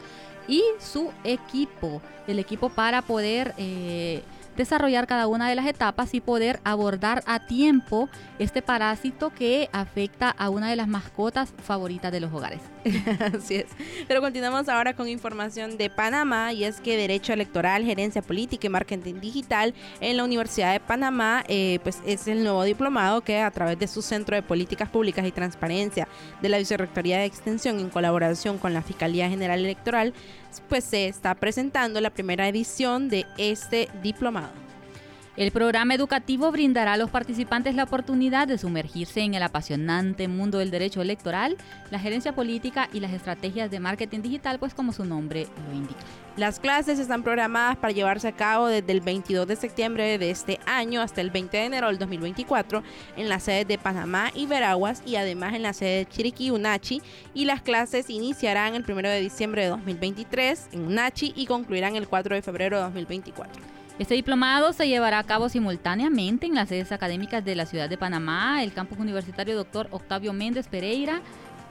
y 0.50 0.62
su 0.80 1.12
equipo, 1.24 2.02
el 2.26 2.38
equipo 2.40 2.68
para 2.68 3.02
poder 3.02 3.54
eh, 3.56 4.22
desarrollar 4.60 5.06
cada 5.06 5.26
una 5.26 5.48
de 5.48 5.54
las 5.54 5.66
etapas 5.66 6.12
y 6.12 6.20
poder 6.20 6.60
abordar 6.64 7.22
a 7.26 7.46
tiempo 7.46 8.10
este 8.38 8.60
parásito 8.60 9.30
que 9.30 9.70
afecta 9.72 10.28
a 10.30 10.50
una 10.50 10.68
de 10.68 10.76
las 10.76 10.86
mascotas 10.86 11.54
favoritas 11.64 12.12
de 12.12 12.20
los 12.20 12.30
hogares. 12.30 12.60
Así 13.34 13.56
es. 13.56 13.66
Pero 14.06 14.20
continuamos 14.20 14.68
ahora 14.68 14.94
con 14.94 15.08
información 15.08 15.78
de 15.78 15.88
Panamá 15.88 16.52
y 16.52 16.64
es 16.64 16.80
que 16.80 16.98
Derecho 16.98 17.32
Electoral, 17.32 17.84
Gerencia 17.84 18.20
Política 18.20 18.66
y 18.66 18.70
Marketing 18.70 19.14
Digital 19.14 19.72
en 20.00 20.18
la 20.18 20.24
Universidad 20.24 20.72
de 20.72 20.80
Panamá 20.80 21.42
eh, 21.48 21.78
pues 21.82 21.98
es 22.04 22.28
el 22.28 22.42
nuevo 22.42 22.62
diplomado 22.64 23.22
que 23.22 23.40
a 23.40 23.50
través 23.50 23.78
de 23.78 23.88
su 23.88 24.02
Centro 24.02 24.36
de 24.36 24.42
Políticas 24.42 24.90
Públicas 24.90 25.26
y 25.26 25.32
Transparencia 25.32 26.06
de 26.42 26.48
la 26.50 26.58
Vicerrectoría 26.58 27.18
de 27.18 27.24
Extensión 27.24 27.80
en 27.80 27.88
colaboración 27.88 28.58
con 28.58 28.74
la 28.74 28.82
Fiscalía 28.82 29.30
General 29.30 29.58
Electoral 29.58 30.12
pues 30.68 30.84
se 30.84 31.08
está 31.08 31.34
presentando 31.34 32.00
la 32.00 32.10
primera 32.10 32.48
edición 32.48 33.08
de 33.08 33.26
este 33.38 33.88
diplomado. 34.02 34.49
El 35.36 35.52
programa 35.52 35.94
educativo 35.94 36.50
brindará 36.50 36.94
a 36.94 36.96
los 36.96 37.08
participantes 37.08 37.76
la 37.76 37.84
oportunidad 37.84 38.48
de 38.48 38.58
sumergirse 38.58 39.20
en 39.20 39.34
el 39.34 39.44
apasionante 39.44 40.26
mundo 40.26 40.58
del 40.58 40.72
derecho 40.72 41.02
electoral, 41.02 41.56
la 41.92 42.00
gerencia 42.00 42.34
política 42.34 42.88
y 42.92 42.98
las 42.98 43.12
estrategias 43.12 43.70
de 43.70 43.78
marketing 43.78 44.22
digital, 44.22 44.58
pues 44.58 44.74
como 44.74 44.92
su 44.92 45.04
nombre 45.04 45.46
lo 45.68 45.76
indica. 45.76 46.00
Las 46.36 46.58
clases 46.58 46.98
están 46.98 47.22
programadas 47.22 47.76
para 47.76 47.92
llevarse 47.92 48.26
a 48.26 48.32
cabo 48.32 48.66
desde 48.66 48.90
el 48.90 49.00
22 49.00 49.46
de 49.46 49.54
septiembre 49.54 50.18
de 50.18 50.30
este 50.30 50.58
año 50.66 51.00
hasta 51.00 51.20
el 51.20 51.30
20 51.30 51.56
de 51.56 51.64
enero 51.64 51.86
del 51.86 51.98
2024 51.98 52.82
en 53.16 53.28
las 53.28 53.44
sedes 53.44 53.68
de 53.68 53.78
Panamá 53.78 54.32
y 54.34 54.46
Veraguas 54.46 55.00
y 55.06 55.14
además 55.14 55.54
en 55.54 55.62
la 55.62 55.74
sede 55.74 55.98
de 55.98 56.06
Chiriquí 56.06 56.50
Unachi 56.50 57.02
y 57.34 57.44
las 57.44 57.62
clases 57.62 58.10
iniciarán 58.10 58.74
el 58.74 58.84
1 58.86 59.08
de 59.08 59.20
diciembre 59.20 59.62
de 59.62 59.68
2023 59.68 60.70
en 60.72 60.86
Unachi 60.86 61.32
y 61.36 61.46
concluirán 61.46 61.94
el 61.94 62.08
4 62.08 62.34
de 62.34 62.42
febrero 62.42 62.78
de 62.78 62.82
2024. 62.82 63.79
Este 64.00 64.14
diplomado 64.14 64.72
se 64.72 64.88
llevará 64.88 65.18
a 65.18 65.24
cabo 65.24 65.50
simultáneamente 65.50 66.46
en 66.46 66.54
las 66.54 66.70
sedes 66.70 66.90
académicas 66.90 67.44
de 67.44 67.54
la 67.54 67.66
ciudad 67.66 67.86
de 67.86 67.98
Panamá, 67.98 68.64
el 68.64 68.72
campus 68.72 68.98
universitario 68.98 69.54
Dr. 69.54 69.88
Octavio 69.90 70.32
Méndez 70.32 70.68
Pereira, 70.68 71.20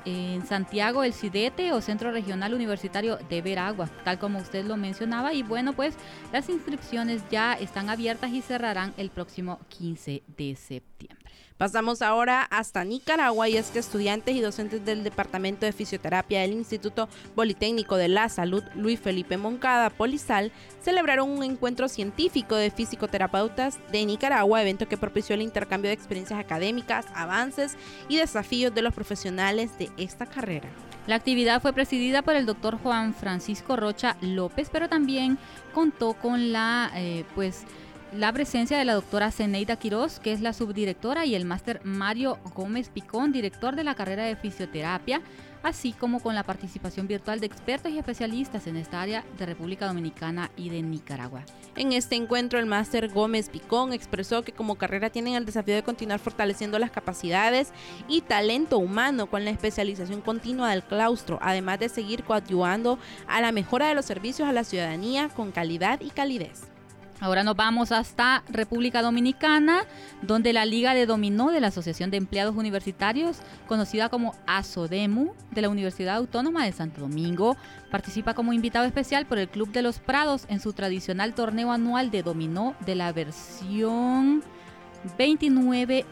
en 0.06 0.46
Santiago 0.46 1.04
el 1.04 1.14
CIDETE 1.14 1.74
o 1.74 1.82
Centro 1.82 2.12
Regional 2.12 2.54
Universitario 2.54 3.18
de 3.32 3.42
Veragua, 3.42 3.90
tal 4.04 4.20
como 4.20 4.38
usted 4.38 4.64
lo 4.64 4.78
mencionaba. 4.78 5.34
Y 5.34 5.42
bueno, 5.42 5.74
pues 5.74 5.96
las 6.32 6.50
inscripciones 6.50 7.24
ya 7.32 7.54
están 7.54 7.90
abiertas 7.90 8.30
y 8.30 8.44
cerrarán 8.44 8.94
el 8.98 9.10
próximo 9.10 9.60
15 9.70 10.22
de 10.38 10.56
septiembre. 10.56 11.29
Pasamos 11.60 12.02
ahora 12.02 12.44
hasta 12.44 12.86
Nicaragua 12.86 13.50
y 13.50 13.58
es 13.58 13.70
que 13.70 13.80
estudiantes 13.80 14.34
y 14.34 14.40
docentes 14.40 14.86
del 14.86 15.04
Departamento 15.04 15.66
de 15.66 15.74
Fisioterapia 15.74 16.40
del 16.40 16.54
Instituto 16.54 17.10
Politécnico 17.36 17.98
de 17.98 18.08
la 18.08 18.30
Salud 18.30 18.64
Luis 18.76 18.98
Felipe 18.98 19.36
Moncada 19.36 19.90
Polizal 19.90 20.54
celebraron 20.82 21.30
un 21.30 21.44
encuentro 21.44 21.90
científico 21.90 22.56
de 22.56 22.72
fisicoterapeutas 22.72 23.78
de 23.92 24.06
Nicaragua, 24.06 24.62
evento 24.62 24.88
que 24.88 24.96
propició 24.96 25.36
el 25.36 25.42
intercambio 25.42 25.90
de 25.90 25.96
experiencias 25.96 26.40
académicas, 26.40 27.08
avances 27.14 27.76
y 28.08 28.16
desafíos 28.16 28.74
de 28.74 28.82
los 28.82 28.94
profesionales 28.94 29.78
de 29.78 29.90
esta 29.98 30.28
carrera. 30.28 30.70
La 31.08 31.16
actividad 31.16 31.62
fue 31.62 31.74
presidida 31.74 32.22
por 32.22 32.36
el 32.36 32.46
doctor 32.46 32.78
Juan 32.78 33.14
Francisco 33.14 33.76
Rocha 33.76 34.16
López, 34.22 34.70
pero 34.72 34.88
también 34.88 35.38
contó 35.74 36.14
con 36.14 36.54
la, 36.54 36.92
eh, 36.96 37.26
pues, 37.36 37.66
la 38.14 38.34
presencia 38.34 38.78
de 38.78 38.86
la 38.86 38.96
doctora 38.96 39.32
Zeneida 39.32 39.76
Quiroz, 39.76 40.20
que 40.20 40.32
es 40.32 40.42
la 40.42 40.54
subdirectora, 40.54 41.26
y 41.26 41.36
el 41.36 41.46
máster 41.46 41.82
Mario 41.84 42.40
Gómez 42.56 42.90
Picón, 42.90 43.32
director 43.32 43.76
de 43.76 43.84
la 43.84 43.94
carrera 43.94 44.24
de 44.24 44.36
fisioterapia, 44.36 45.22
así 45.62 45.92
como 45.92 46.20
con 46.20 46.36
la 46.36 46.44
participación 46.44 47.08
virtual 47.08 47.40
de 47.40 47.46
expertos 47.46 47.92
y 47.92 48.00
especialistas 48.00 48.66
en 48.66 48.78
esta 48.78 49.02
área 49.02 49.26
de 49.38 49.46
República 49.46 49.86
Dominicana 49.86 50.50
y 50.56 50.70
de 50.70 50.82
Nicaragua. 50.82 51.44
En 51.76 51.94
este 51.94 52.16
encuentro, 52.16 52.60
el 52.60 52.66
máster 52.66 53.10
Gómez 53.10 53.50
Picón 53.50 53.94
expresó 53.94 54.42
que 54.42 54.54
como 54.54 54.76
carrera 54.76 55.10
tienen 55.10 55.36
el 55.36 55.46
desafío 55.46 55.76
de 55.76 55.84
continuar 55.84 56.20
fortaleciendo 56.20 56.80
las 56.80 56.92
capacidades 56.92 57.72
y 58.08 58.22
talento 58.22 58.80
humano 58.80 59.28
con 59.28 59.46
la 59.46 59.52
especialización 59.52 60.22
continua 60.22 60.72
del 60.72 60.84
claustro, 60.84 61.40
además 61.42 61.80
de 61.80 61.90
seguir 61.90 62.24
coadyuvando 62.24 62.98
a 63.28 63.42
la 63.42 63.52
mejora 63.52 63.88
de 63.88 63.96
los 63.96 64.06
servicios 64.06 64.48
a 64.48 64.54
la 64.54 64.64
ciudadanía 64.64 65.30
con 65.30 65.52
calidad 65.52 66.00
y 66.02 66.10
calidez. 66.10 66.69
Ahora 67.22 67.44
nos 67.44 67.56
vamos 67.56 67.92
hasta 67.92 68.44
República 68.50 69.02
Dominicana, 69.02 69.82
donde 70.22 70.54
la 70.54 70.66
Liga 70.66 70.94
de 70.94 71.06
Dominó 71.06 71.52
de 71.52 71.60
la 71.60 71.68
Asociación 71.68 72.12
de 72.12 72.18
Empleados 72.18 72.56
Universitarios, 72.56 73.40
conocida 73.68 74.08
como 74.08 74.36
ASODEMU, 74.48 75.34
de 75.52 75.62
la 75.62 75.70
Universidad 75.70 76.16
Autónoma 76.16 76.64
de 76.64 76.72
Santo 76.72 77.02
Domingo, 77.02 77.58
participa 77.92 78.34
como 78.34 78.54
invitado 78.54 78.86
especial 78.86 79.26
por 79.26 79.38
el 79.38 79.50
Club 79.50 79.72
de 79.72 79.82
los 79.82 80.00
Prados 80.00 80.46
en 80.48 80.62
su 80.62 80.72
tradicional 80.72 81.34
torneo 81.34 81.72
anual 81.72 82.10
de 82.10 82.24
dominó 82.24 82.76
de 82.86 82.96
la 82.96 83.12
versión 83.12 84.42
29 85.18 86.06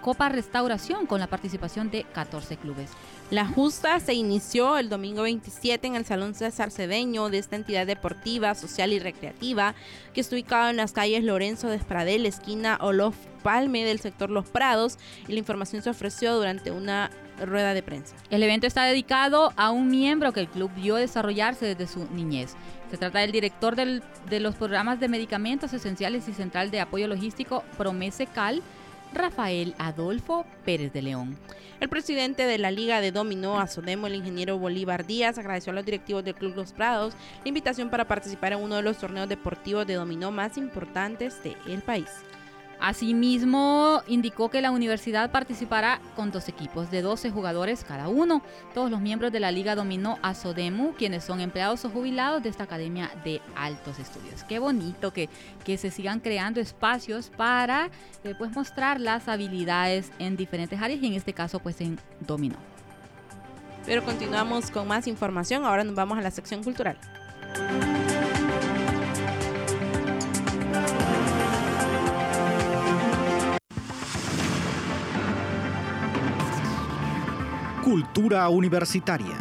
Copa 0.00 0.30
Restauración 0.30 1.06
con 1.06 1.20
la 1.20 1.26
participación 1.26 1.90
de 1.90 2.04
14 2.04 2.56
clubes. 2.56 2.90
La 3.30 3.46
justa 3.46 3.98
se 4.00 4.12
inició 4.12 4.76
el 4.76 4.90
domingo 4.90 5.22
27 5.22 5.86
en 5.86 5.96
el 5.96 6.04
Salón 6.04 6.34
César 6.34 6.70
Cedeño 6.70 7.30
de 7.30 7.38
esta 7.38 7.56
entidad 7.56 7.86
deportiva, 7.86 8.54
social 8.54 8.92
y 8.92 8.98
recreativa 8.98 9.74
que 10.12 10.20
está 10.20 10.36
ubicado 10.36 10.68
en 10.68 10.76
las 10.76 10.92
calles 10.92 11.24
Lorenzo 11.24 11.68
de 11.68 11.80
esquina 12.26 12.78
Olof 12.82 13.16
Palme 13.42 13.82
del 13.84 13.98
sector 13.98 14.28
Los 14.28 14.46
Prados 14.46 14.98
y 15.26 15.32
la 15.32 15.38
información 15.38 15.82
se 15.82 15.90
ofreció 15.90 16.34
durante 16.34 16.70
una 16.70 17.10
rueda 17.42 17.72
de 17.72 17.82
prensa. 17.82 18.14
El 18.28 18.42
evento 18.42 18.66
está 18.66 18.84
dedicado 18.84 19.54
a 19.56 19.70
un 19.70 19.88
miembro 19.88 20.32
que 20.32 20.40
el 20.40 20.48
club 20.48 20.70
vio 20.76 20.96
desarrollarse 20.96 21.64
desde 21.64 21.92
su 21.92 22.06
niñez. 22.12 22.54
Se 22.90 22.98
trata 22.98 23.20
del 23.20 23.32
director 23.32 23.74
de 23.74 24.40
los 24.40 24.54
programas 24.54 25.00
de 25.00 25.08
medicamentos 25.08 25.72
esenciales 25.72 26.28
y 26.28 26.34
central 26.34 26.70
de 26.70 26.80
apoyo 26.80 27.08
logístico 27.08 27.64
Promese 27.78 28.26
Cal, 28.26 28.62
Rafael 29.14 29.74
Adolfo 29.78 30.44
Pérez 30.64 30.92
de 30.92 31.02
León. 31.02 31.36
El 31.80 31.88
presidente 31.88 32.46
de 32.46 32.58
la 32.58 32.70
Liga 32.70 33.00
de 33.00 33.12
Dominó, 33.12 33.58
Azodemo, 33.60 34.06
el 34.06 34.14
ingeniero 34.14 34.58
Bolívar 34.58 35.06
Díaz, 35.06 35.38
agradeció 35.38 35.72
a 35.72 35.74
los 35.74 35.84
directivos 35.84 36.24
del 36.24 36.34
Club 36.34 36.54
Los 36.56 36.72
Prados 36.72 37.14
la 37.42 37.48
invitación 37.48 37.90
para 37.90 38.06
participar 38.06 38.52
en 38.52 38.60
uno 38.60 38.76
de 38.76 38.82
los 38.82 38.98
torneos 38.98 39.28
deportivos 39.28 39.86
de 39.86 39.94
dominó 39.94 40.30
más 40.30 40.56
importantes 40.56 41.42
del 41.42 41.82
país. 41.82 42.08
Asimismo, 42.80 44.02
indicó 44.06 44.50
que 44.50 44.60
la 44.60 44.70
universidad 44.70 45.30
participará 45.30 46.00
con 46.16 46.30
dos 46.30 46.48
equipos 46.48 46.90
de 46.90 47.02
12 47.02 47.30
jugadores 47.30 47.84
cada 47.84 48.08
uno. 48.08 48.42
Todos 48.74 48.90
los 48.90 49.00
miembros 49.00 49.32
de 49.32 49.40
la 49.40 49.50
Liga 49.50 49.74
Dominó 49.74 50.18
Azodemu, 50.22 50.92
quienes 50.94 51.24
son 51.24 51.40
empleados 51.40 51.84
o 51.84 51.90
jubilados 51.90 52.42
de 52.42 52.48
esta 52.48 52.64
Academia 52.64 53.10
de 53.24 53.40
Altos 53.56 53.98
Estudios. 53.98 54.44
Qué 54.44 54.58
bonito 54.58 55.12
que, 55.12 55.28
que 55.64 55.78
se 55.78 55.90
sigan 55.90 56.20
creando 56.20 56.60
espacios 56.60 57.30
para 57.36 57.90
eh, 58.24 58.34
pues, 58.36 58.54
mostrar 58.54 59.00
las 59.00 59.28
habilidades 59.28 60.10
en 60.18 60.36
diferentes 60.36 60.80
áreas 60.80 61.02
y 61.02 61.06
en 61.06 61.14
este 61.14 61.32
caso 61.32 61.60
pues 61.60 61.80
en 61.80 61.98
dominó. 62.20 62.56
Pero 63.86 64.02
continuamos 64.02 64.70
con 64.70 64.88
más 64.88 65.06
información. 65.06 65.64
Ahora 65.64 65.84
nos 65.84 65.94
vamos 65.94 66.18
a 66.18 66.22
la 66.22 66.30
sección 66.30 66.62
cultural. 66.62 66.98
Cultura 77.94 78.48
Universitaria. 78.48 79.36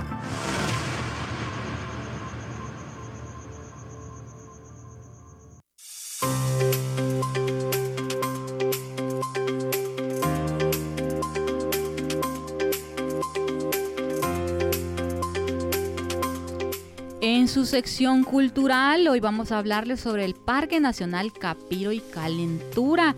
En 17.22 17.48
su 17.48 17.66
sección 17.66 18.24
cultural 18.24 19.08
hoy 19.08 19.20
vamos 19.20 19.52
a 19.52 19.58
hablarles 19.58 20.00
sobre 20.00 20.26
el 20.26 20.36
Parque 20.36 20.80
Nacional 20.80 21.34
Capiro 21.34 21.92
y 21.92 22.02
Calentura 22.02 23.16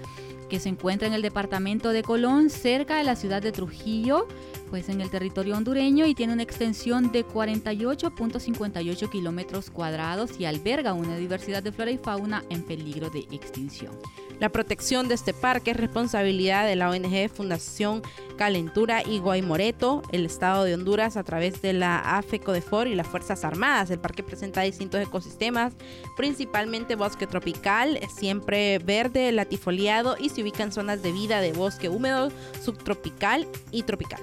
que 0.49 0.61
se 0.61 0.69
encuentra 0.69 1.07
en 1.07 1.13
el 1.13 1.21
departamento 1.21 1.89
de 1.89 2.03
Colón 2.03 2.49
cerca 2.49 2.95
de 2.97 3.03
la 3.03 3.17
ciudad 3.17 3.41
de 3.41 3.51
Trujillo 3.51 4.27
pues 4.75 4.89
en 4.89 4.99
el 4.99 5.09
territorio 5.09 5.55
hondureño 5.55 6.05
y 6.05 6.13
tiene 6.13 6.33
una 6.33 6.43
extensión 6.43 7.09
de 7.13 7.25
48.58 7.25 9.09
kilómetros 9.09 9.69
cuadrados 9.69 10.37
y 10.37 10.43
alberga 10.43 10.91
una 10.91 11.15
diversidad 11.15 11.63
de 11.63 11.71
flora 11.71 11.91
y 11.91 11.97
fauna 11.97 12.43
en 12.49 12.61
peligro 12.61 13.09
de 13.09 13.19
extinción. 13.31 13.97
La 14.41 14.49
protección 14.49 15.07
de 15.07 15.15
este 15.15 15.33
parque 15.33 15.71
es 15.71 15.77
responsabilidad 15.77 16.67
de 16.67 16.75
la 16.75 16.89
ONG 16.89 17.29
Fundación 17.29 18.01
Calentura 18.37 19.01
y 19.01 19.19
Guaymoreto, 19.19 20.01
el 20.11 20.25
Estado 20.25 20.65
de 20.65 20.73
Honduras 20.73 21.15
a 21.15 21.23
través 21.23 21.61
de 21.61 21.71
la 21.71 22.17
AFECODEFOR 22.17 22.89
y 22.89 22.95
las 22.95 23.07
Fuerzas 23.07 23.45
Armadas. 23.45 23.91
El 23.91 23.99
parque 23.99 24.23
presenta 24.23 24.59
distintos 24.59 24.99
ecosistemas, 24.99 25.73
principalmente 26.17 26.97
bosque 26.97 27.27
tropical, 27.27 27.97
siempre 28.13 28.79
verde, 28.79 29.31
latifoliado 29.31 30.17
y 30.19 30.27
se 30.27 30.41
ubica 30.41 30.63
en 30.63 30.73
zonas 30.73 31.01
de 31.01 31.13
vida 31.13 31.39
de 31.39 31.53
bosque 31.53 31.87
húmedo, 31.87 32.29
subtropical 32.61 33.47
y 33.71 33.83
tropical. 33.83 34.19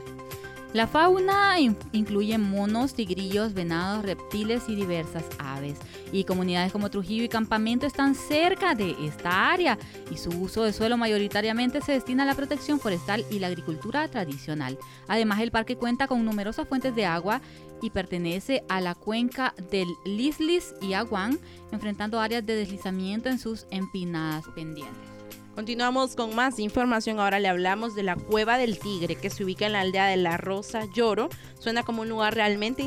La 0.72 0.87
fauna 0.87 1.61
incluye 1.61 2.38
monos, 2.38 2.94
tigrillos, 2.94 3.52
venados, 3.52 4.06
reptiles 4.06 4.62
y 4.68 4.74
diversas 4.74 5.24
aves. 5.38 5.78
Y 6.12 6.24
comunidades 6.24 6.72
como 6.72 6.88
Trujillo 6.88 7.24
y 7.24 7.28
Campamento 7.28 7.87
están 7.87 8.14
cerca 8.14 8.74
de 8.74 8.96
esta 9.06 9.50
área 9.50 9.78
y 10.11 10.16
su 10.16 10.30
uso 10.30 10.64
de 10.64 10.72
suelo 10.72 10.96
mayoritariamente 10.96 11.82
se 11.82 11.92
destina 11.92 12.22
a 12.22 12.26
la 12.26 12.35
protección 12.35 12.80
forestal 12.80 13.22
y 13.30 13.38
la 13.38 13.48
agricultura 13.48 14.08
tradicional. 14.08 14.78
Además, 15.08 15.40
el 15.40 15.50
parque 15.50 15.76
cuenta 15.76 16.06
con 16.06 16.24
numerosas 16.24 16.66
fuentes 16.66 16.94
de 16.94 17.04
agua 17.04 17.42
y 17.82 17.90
pertenece 17.90 18.64
a 18.70 18.80
la 18.80 18.94
cuenca 18.94 19.54
del 19.70 19.88
Lislis 20.06 20.74
y 20.80 20.94
Aguán, 20.94 21.38
enfrentando 21.70 22.18
áreas 22.18 22.46
de 22.46 22.54
deslizamiento 22.54 23.28
en 23.28 23.38
sus 23.38 23.66
empinadas 23.70 24.46
pendientes. 24.54 25.12
Continuamos 25.55 26.17
con 26.17 26.35
más 26.35 26.59
información. 26.59 27.21
Ahora 27.21 27.38
le 27.38 27.47
hablamos 27.47 27.95
de 27.95 28.03
la 28.03 28.17
Cueva 28.17 28.57
del 28.57 28.79
Tigre, 28.79 29.17
que 29.17 29.29
se 29.29 29.45
ubica 29.45 29.67
en 29.67 29.73
la 29.73 29.81
aldea 29.81 30.07
de 30.07 30.17
La 30.17 30.38
Rosa 30.38 30.85
Lloro. 30.95 31.29
Suena 31.59 31.83
como 31.83 32.01
un 32.03 32.09
lugar 32.09 32.35
realmente 32.35 32.83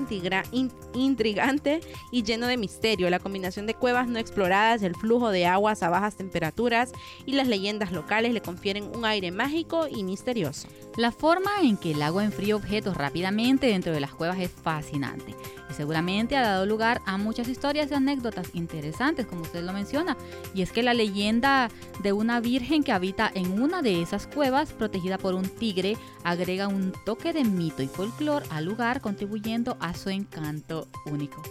intrigante 0.93 1.79
y 2.11 2.23
lleno 2.23 2.47
de 2.47 2.57
misterio. 2.57 3.11
La 3.11 3.19
combinación 3.19 3.67
de 3.67 3.75
cuevas 3.75 4.07
no 4.07 4.17
exploradas, 4.17 4.81
el 4.81 4.95
flujo 4.95 5.29
de 5.29 5.45
aguas 5.45 5.83
a 5.83 5.89
bajas 5.89 6.17
temperaturas 6.17 6.91
y 7.27 7.33
las 7.33 7.47
leyendas 7.47 7.91
locales 7.91 8.33
le 8.33 8.41
confieren 8.41 8.89
un 8.95 9.05
aire 9.05 9.31
mágico 9.31 9.87
y 9.87 10.03
misterioso. 10.03 10.67
La 10.97 11.11
forma 11.11 11.51
en 11.61 11.77
que 11.77 11.91
el 11.91 12.01
agua 12.01 12.23
enfría 12.23 12.55
objetos 12.55 12.97
rápidamente 12.97 13.67
dentro 13.67 13.93
de 13.93 13.99
las 13.99 14.15
cuevas 14.15 14.39
es 14.39 14.49
fascinante 14.49 15.35
seguramente 15.75 16.35
ha 16.35 16.41
dado 16.41 16.65
lugar 16.65 17.01
a 17.05 17.17
muchas 17.17 17.47
historias 17.47 17.91
y 17.91 17.93
anécdotas 17.93 18.49
interesantes, 18.53 19.25
como 19.25 19.41
usted 19.41 19.63
lo 19.63 19.73
menciona. 19.73 20.17
Y 20.53 20.61
es 20.61 20.71
que 20.71 20.83
la 20.83 20.93
leyenda 20.93 21.69
de 22.01 22.13
una 22.13 22.39
virgen 22.39 22.83
que 22.83 22.91
habita 22.91 23.31
en 23.33 23.61
una 23.61 23.81
de 23.81 24.01
esas 24.01 24.27
cuevas, 24.27 24.73
protegida 24.73 25.17
por 25.17 25.33
un 25.33 25.47
tigre, 25.47 25.97
agrega 26.23 26.67
un 26.67 26.93
toque 27.05 27.33
de 27.33 27.43
mito 27.43 27.83
y 27.83 27.87
folclore 27.87 28.45
al 28.49 28.65
lugar, 28.65 29.01
contribuyendo 29.01 29.77
a 29.79 29.93
su 29.93 30.09
encanto 30.09 30.87
único. 31.05 31.41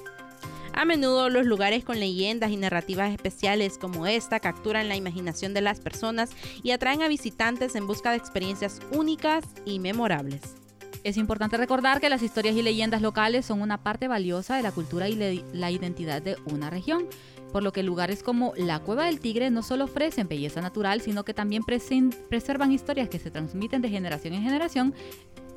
A 0.76 0.84
menudo 0.84 1.30
los 1.30 1.46
lugares 1.46 1.84
con 1.84 2.00
leyendas 2.00 2.50
y 2.50 2.56
narrativas 2.56 3.12
especiales 3.12 3.78
como 3.78 4.08
esta 4.08 4.40
capturan 4.40 4.88
la 4.88 4.96
imaginación 4.96 5.54
de 5.54 5.60
las 5.60 5.78
personas 5.78 6.30
y 6.64 6.72
atraen 6.72 7.02
a 7.02 7.08
visitantes 7.08 7.76
en 7.76 7.87
busca 7.87 8.10
de 8.10 8.16
experiencias 8.16 8.80
únicas 8.90 9.44
y 9.64 9.78
memorables. 9.78 10.63
Es 11.04 11.18
importante 11.18 11.58
recordar 11.58 12.00
que 12.00 12.08
las 12.08 12.22
historias 12.22 12.56
y 12.56 12.62
leyendas 12.62 13.02
locales 13.02 13.44
son 13.44 13.60
una 13.60 13.82
parte 13.82 14.08
valiosa 14.08 14.56
de 14.56 14.62
la 14.62 14.72
cultura 14.72 15.06
y 15.06 15.44
la 15.52 15.70
identidad 15.70 16.22
de 16.22 16.38
una 16.46 16.70
región, 16.70 17.06
por 17.52 17.62
lo 17.62 17.74
que 17.74 17.82
lugares 17.82 18.22
como 18.22 18.54
la 18.56 18.78
Cueva 18.78 19.04
del 19.04 19.20
Tigre 19.20 19.50
no 19.50 19.62
solo 19.62 19.84
ofrecen 19.84 20.28
belleza 20.28 20.62
natural, 20.62 21.02
sino 21.02 21.22
que 21.22 21.34
también 21.34 21.62
preservan 21.62 22.72
historias 22.72 23.10
que 23.10 23.18
se 23.18 23.30
transmiten 23.30 23.82
de 23.82 23.90
generación 23.90 24.32
en 24.32 24.44
generación, 24.44 24.94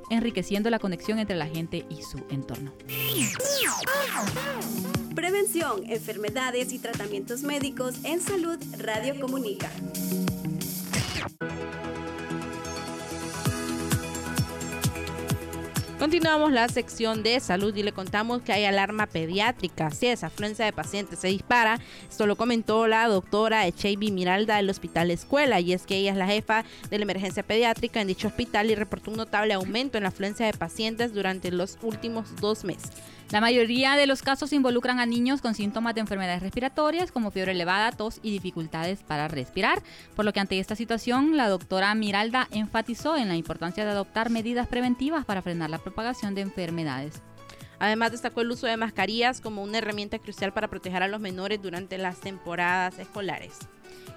enriqueciendo 0.10 0.69
la 0.69 0.79
conexión 0.79 1.17
entre 1.17 1.38
la 1.38 1.47
gente 1.47 1.86
y 1.89 2.01
su 2.03 2.17
entorno. 2.29 2.73
Prevención, 5.15 5.89
enfermedades 5.89 6.73
y 6.73 6.79
tratamientos 6.79 7.43
médicos 7.43 7.95
en 8.03 8.19
salud 8.19 8.60
Radio 8.79 9.17
Comunica. 9.17 9.71
Continuamos 15.99 16.51
la 16.51 16.67
sección 16.67 17.23
de 17.23 17.39
salud 17.39 17.75
y 17.75 17.81
le 17.81 17.91
contamos 17.91 18.43
que 18.43 18.53
hay 18.53 18.65
alarma 18.65 19.07
pediátrica. 19.07 19.89
Si 19.89 20.05
esa 20.05 20.27
afluencia 20.27 20.63
de 20.63 20.71
pacientes 20.71 21.17
se 21.17 21.29
dispara, 21.29 21.79
esto 22.07 22.27
lo 22.27 22.36
comentó 22.36 22.86
la 22.86 23.07
doctora 23.07 23.65
Echeibi 23.65 24.12
Miralda 24.12 24.57
del 24.57 24.69
Hospital 24.69 25.10
Escuela 25.10 25.60
y 25.60 25.73
es 25.73 25.88
que 25.88 25.95
ella 25.97 26.12
es 26.12 26.17
la 26.17 26.27
jefa 26.27 26.65
de 26.91 26.99
la 26.99 27.03
emergencia 27.03 27.41
pediátrica 27.41 27.99
en 27.99 28.10
dicho 28.10 28.27
hospital 28.27 28.69
y 28.69 28.75
reportó 28.75 29.10
un 29.10 29.17
notable 29.17 29.55
aumento 29.55 29.97
en 29.97 30.03
la 30.03 30.10
afluencia 30.10 30.45
de 30.45 30.53
pacientes 30.53 31.15
durante 31.15 31.49
los 31.49 31.79
últimos 31.81 32.36
dos 32.39 32.63
meses. 32.63 32.91
La 33.29 33.41
mayoría 33.41 33.97
de 33.97 34.07
los 34.07 34.21
casos 34.21 34.53
involucran 34.53 35.01
a 35.01 35.05
niños 35.05 35.41
con 35.41 35.53
síntomas 35.53 35.93
de 35.93 35.99
enfermedades 35.99 36.41
respiratorias 36.41 37.11
como 37.11 37.29
fiebre 37.29 37.51
elevada, 37.51 37.91
tos 37.91 38.21
y 38.23 38.31
dificultades 38.31 39.03
para 39.03 39.27
respirar, 39.27 39.83
por 40.15 40.23
lo 40.23 40.31
que 40.31 40.39
ante 40.39 40.59
esta 40.59 40.77
situación 40.77 41.35
la 41.35 41.49
doctora 41.49 41.93
Miralda 41.93 42.47
enfatizó 42.51 43.17
en 43.17 43.27
la 43.27 43.35
importancia 43.35 43.83
de 43.83 43.91
adoptar 43.91 44.29
medidas 44.29 44.67
preventivas 44.67 45.25
para 45.25 45.41
frenar 45.41 45.69
la 45.69 45.79
propagación 45.79 46.35
de 46.35 46.41
enfermedades. 46.41 47.21
Además 47.79 48.11
destacó 48.11 48.41
el 48.41 48.51
uso 48.51 48.65
de 48.65 48.77
mascarillas 48.77 49.41
como 49.41 49.61
una 49.61 49.79
herramienta 49.79 50.19
crucial 50.19 50.53
para 50.53 50.69
proteger 50.69 51.03
a 51.03 51.09
los 51.09 51.19
menores 51.19 51.61
durante 51.61 51.97
las 51.97 52.21
temporadas 52.21 52.97
escolares 52.97 53.59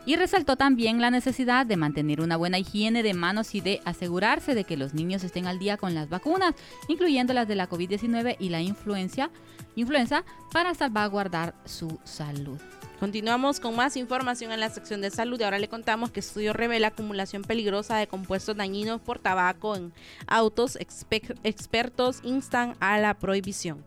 y 0.07 0.17
resaltó 0.17 0.57
también 0.57 1.01
la 1.01 1.11
necesidad 1.11 1.67
de 1.67 1.77
mantener 1.77 2.21
una 2.21 2.37
buena 2.37 2.59
higiene 2.59 3.03
de 3.03 3.15
manos 3.15 3.55
y 3.55 3.61
de 3.61 3.81
asegurarse 3.85 4.55
de 4.55 4.65
que 4.65 4.77
los 4.77 4.95
niños 4.95 5.25
estén 5.25 5.47
al 5.47 5.59
día 5.59 5.77
con 5.77 5.95
las 5.95 6.09
vacunas, 6.09 6.55
incluyendo 6.89 7.35
las 7.35 7.47
de 7.47 7.55
la 7.55 7.69
COVID-19 7.69 8.37
y 8.39 8.49
la 8.49 8.63
influencia, 8.63 9.31
influenza, 9.77 10.25
para 10.53 10.75
salvaguardar 10.75 11.55
su 11.65 11.99
salud. 12.05 12.59
Continuamos 12.99 13.61
con 13.61 13.77
más 13.77 13.97
información 13.97 14.53
en 14.53 14.61
la 14.61 14.69
sección 14.69 15.01
de 15.01 15.11
salud 15.11 15.41
y 15.41 15.45
ahora 15.45 15.59
le 15.59 15.69
contamos 15.69 16.11
que 16.11 16.21
estudio 16.21 16.53
revela 16.53 16.89
acumulación 16.89 17.43
peligrosa 17.43 17.97
de 17.97 18.07
compuestos 18.07 18.57
dañinos 18.57 19.01
por 19.01 19.19
tabaco 19.19 19.75
en 19.75 19.93
autos. 20.27 20.77
expertos 20.77 22.21
instan 22.25 22.77
a 22.79 22.99
la 22.99 23.15
prohibición. 23.15 23.83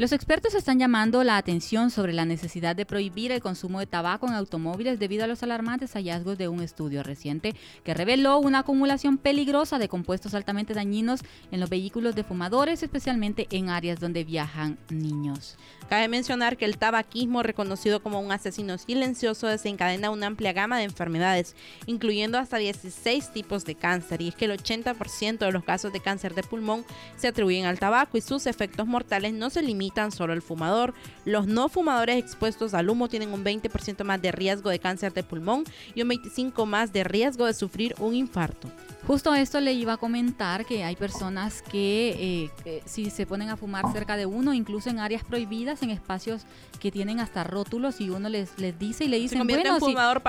Los 0.00 0.12
expertos 0.12 0.54
están 0.54 0.78
llamando 0.78 1.22
la 1.24 1.36
atención 1.36 1.90
sobre 1.90 2.14
la 2.14 2.24
necesidad 2.24 2.74
de 2.74 2.86
prohibir 2.86 3.32
el 3.32 3.42
consumo 3.42 3.80
de 3.80 3.86
tabaco 3.86 4.26
en 4.26 4.32
automóviles 4.32 4.98
debido 4.98 5.24
a 5.24 5.26
los 5.26 5.42
alarmantes 5.42 5.92
hallazgos 5.92 6.38
de 6.38 6.48
un 6.48 6.62
estudio 6.62 7.02
reciente 7.02 7.54
que 7.84 7.92
reveló 7.92 8.38
una 8.38 8.60
acumulación 8.60 9.18
peligrosa 9.18 9.78
de 9.78 9.90
compuestos 9.90 10.32
altamente 10.32 10.72
dañinos 10.72 11.20
en 11.50 11.60
los 11.60 11.68
vehículos 11.68 12.14
de 12.14 12.24
fumadores, 12.24 12.82
especialmente 12.82 13.46
en 13.50 13.68
áreas 13.68 14.00
donde 14.00 14.24
viajan 14.24 14.78
niños. 14.88 15.58
Cabe 15.90 16.08
mencionar 16.08 16.56
que 16.56 16.64
el 16.64 16.78
tabaquismo, 16.78 17.42
reconocido 17.42 18.02
como 18.02 18.20
un 18.20 18.32
asesino 18.32 18.78
silencioso, 18.78 19.48
desencadena 19.48 20.08
una 20.08 20.28
amplia 20.28 20.54
gama 20.54 20.78
de 20.78 20.84
enfermedades, 20.84 21.54
incluyendo 21.84 22.38
hasta 22.38 22.56
16 22.56 23.34
tipos 23.34 23.66
de 23.66 23.74
cáncer, 23.74 24.22
y 24.22 24.28
es 24.28 24.34
que 24.34 24.46
el 24.46 24.52
80% 24.52 25.38
de 25.40 25.52
los 25.52 25.64
casos 25.64 25.92
de 25.92 26.00
cáncer 26.00 26.34
de 26.34 26.42
pulmón 26.42 26.86
se 27.16 27.28
atribuyen 27.28 27.66
al 27.66 27.78
tabaco 27.78 28.16
y 28.16 28.22
sus 28.22 28.46
efectos 28.46 28.86
mortales 28.86 29.34
no 29.34 29.50
se 29.50 29.60
limitan 29.60 29.89
tan 29.90 30.12
solo 30.12 30.32
el 30.32 30.42
fumador. 30.42 30.94
Los 31.24 31.46
no 31.46 31.68
fumadores 31.68 32.16
expuestos 32.16 32.74
al 32.74 32.88
humo 32.88 33.08
tienen 33.08 33.32
un 33.32 33.44
20% 33.44 34.04
más 34.04 34.20
de 34.20 34.32
riesgo 34.32 34.70
de 34.70 34.78
cáncer 34.78 35.12
de 35.12 35.22
pulmón 35.22 35.64
y 35.94 36.02
un 36.02 36.08
25% 36.10 36.66
más 36.66 36.92
de 36.92 37.04
riesgo 37.04 37.46
de 37.46 37.54
sufrir 37.54 37.94
un 37.98 38.14
infarto. 38.14 38.68
Justo 39.06 39.34
esto 39.34 39.60
le 39.60 39.72
iba 39.72 39.94
a 39.94 39.96
comentar 39.96 40.66
que 40.66 40.84
hay 40.84 40.94
personas 40.94 41.62
que 41.62 42.50
eh, 42.64 42.82
si 42.84 43.10
se 43.10 43.26
ponen 43.26 43.48
a 43.48 43.56
fumar 43.56 43.90
cerca 43.92 44.16
de 44.16 44.26
uno, 44.26 44.52
incluso 44.52 44.90
en 44.90 44.98
áreas 44.98 45.24
prohibidas, 45.24 45.82
en 45.82 45.90
espacios 45.90 46.42
que 46.78 46.90
tienen 46.90 47.18
hasta 47.18 47.42
rótulos 47.42 48.00
y 48.00 48.10
uno 48.10 48.28
les, 48.28 48.58
les 48.58 48.78
dice 48.78 49.04
y 49.04 49.08
le 49.08 49.18
dicen, 49.18 49.46
bueno, 49.46 49.78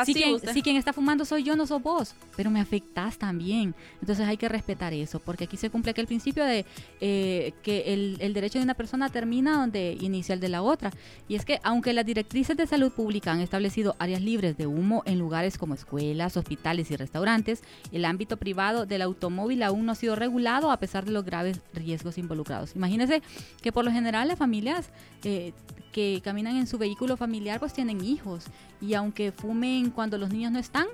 si, 0.06 0.62
quien, 0.62 0.78
está 0.78 0.94
fumando 0.94 1.26
soy 1.26 1.44
yo, 1.44 1.56
no 1.56 1.68
sos 1.68 1.82
vos, 1.82 2.16
pero 2.36 2.50
me 2.50 2.60
afectas 2.60 3.18
también. 3.18 3.76
Entonces 4.00 4.28
hay 4.28 4.38
que 4.38 4.50
respetar 4.50 4.94
eso, 4.94 5.20
porque 5.20 5.46
aquí 5.46 5.58
se 5.58 5.70
cumple 5.70 5.92
aquel 5.92 6.08
principio 6.08 6.46
de 6.46 6.66
eh, 7.02 7.54
que 7.64 7.94
el, 7.94 8.18
el 8.20 8.34
derecho 8.34 8.58
de 8.58 8.64
una 8.64 8.74
persona 8.74 9.10
termina 9.10 9.58
donde 9.58 9.98
inicia 10.00 10.34
el 10.34 10.40
de 10.40 10.50
la 10.50 10.62
otra. 10.62 10.92
Y 11.28 11.36
es 11.36 11.46
que 11.46 11.60
aunque 11.64 11.94
las 11.94 12.06
directrices 12.06 12.56
de 12.58 12.68
salud 12.68 12.92
pública 12.92 13.32
han 13.32 13.42
establecido 13.42 13.96
áreas 14.00 14.22
libres 14.22 14.58
de 14.58 14.68
humo 14.68 15.04
en 15.06 15.20
lugares 15.20 15.58
como 15.58 15.74
escuelas, 15.74 16.38
hospitales 16.38 16.90
y 16.92 16.96
restaurantes, 16.96 17.64
el 17.92 18.06
ámbito 18.06 18.38
privado 18.38 18.61
del 18.86 19.02
automóvil 19.02 19.64
aún 19.64 19.86
no 19.86 19.92
ha 19.92 19.96
sido 19.96 20.16
regulado 20.16 20.72
a 20.72 20.78
pesar 20.78 21.06
de 21.06 21.12
los 21.12 21.26
graves 21.26 21.60
riesgos 21.74 22.18
involucrados. 22.18 22.76
Imagínense 22.76 23.22
que 23.62 23.72
por 23.72 23.84
lo 23.86 23.92
general 23.92 24.28
las 24.28 24.38
familias 24.38 24.90
eh, 25.24 25.54
que 25.92 26.22
caminan 26.24 26.56
en 26.56 26.68
su 26.68 26.78
vehículo 26.78 27.18
familiar 27.18 27.60
pues 27.60 27.74
tienen 27.74 28.04
hijos 28.04 28.46
y 28.80 28.94
aunque 28.94 29.32
fumen 29.32 29.90
cuando 29.90 30.18
los 30.18 30.30
niños 30.30 30.52
no 30.52 30.60
están, 30.60 30.88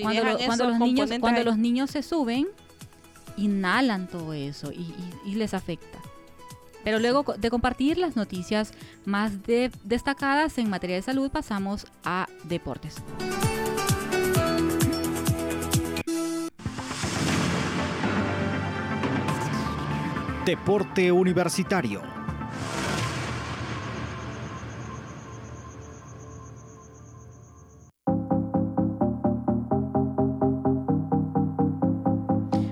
cuando, 0.00 0.24
los 0.24 0.78
niños, 0.78 1.10
cuando 1.20 1.44
los 1.44 1.56
niños 1.58 1.90
se 1.90 2.02
suben, 2.02 2.48
inhalan 3.36 4.08
todo 4.08 4.32
eso 4.32 4.72
y 4.72 5.34
les 5.34 5.54
afecta. 5.54 5.98
Pero 6.84 7.00
luego 7.00 7.24
de 7.36 7.50
compartir 7.50 7.98
las 7.98 8.14
noticias 8.14 8.72
más 9.04 9.42
de- 9.42 9.72
destacadas 9.82 10.56
en 10.58 10.70
materia 10.70 10.94
de 10.96 11.02
salud, 11.02 11.30
pasamos 11.30 11.86
a 12.04 12.28
deportes. 12.44 12.94
Deporte 20.46 21.10
Universitario. 21.10 22.00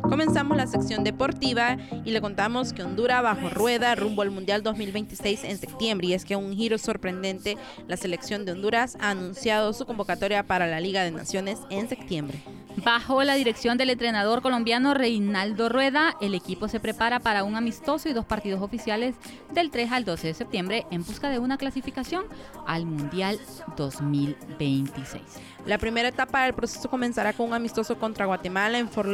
Comenzamos 0.03 0.57
la 0.57 0.69
sección 0.69 1.03
deportiva 1.03 1.77
y 2.05 2.13
le 2.13 2.21
contamos 2.21 2.73
que 2.73 2.85
Honduras 2.85 3.25
bajo 3.25 3.51
rueda 3.51 3.97
rumbo 3.97 4.23
al 4.23 4.31
Mundial 4.31 4.63
2026 4.63 5.43
en 5.43 5.59
septiembre. 5.59 6.07
Y 6.07 6.13
es 6.15 6.25
que 6.25 6.37
un 6.37 6.55
giro 6.55 6.79
sorprendente, 6.79 7.59
la 7.89 7.97
selección 7.97 8.45
de 8.45 8.53
Honduras 8.53 8.97
ha 9.01 9.11
anunciado 9.11 9.73
su 9.73 9.85
convocatoria 9.85 10.45
para 10.45 10.69
la 10.69 10.79
Liga 10.79 11.03
de 11.03 11.11
Naciones 11.11 11.59
en 11.71 11.89
septiembre. 11.89 12.41
Bajo 12.85 13.25
la 13.25 13.35
dirección 13.35 13.79
del 13.79 13.89
entrenador 13.89 14.43
colombiano 14.43 14.93
Reinaldo 14.93 15.71
Rueda, 15.71 16.17
el 16.21 16.35
equipo 16.35 16.69
se 16.69 16.81
prepara 16.81 17.19
para 17.19 17.43
un 17.43 17.57
amistoso 17.57 18.11
y 18.11 18.13
dos 18.13 18.27
partidos 18.27 18.61
oficiales 18.61 19.15
del 19.53 19.71
3 19.71 19.91
al 19.91 20.05
12 20.05 20.27
de 20.27 20.35
septiembre 20.35 20.87
en 20.91 21.03
busca 21.03 21.31
de 21.31 21.39
una 21.39 21.57
clasificación 21.57 22.27
al 22.67 22.85
Mundial 22.85 23.41
2026. 23.79 25.23
La 25.65 25.79
primera 25.79 26.09
etapa 26.09 26.45
del 26.45 26.53
proceso 26.53 26.91
comenzará 26.91 27.33
con 27.33 27.49
un 27.49 27.55
amistoso 27.55 27.99
contra 27.99 28.27
Guatemala 28.27 28.79
en 28.79 28.91
Fort 28.91 29.09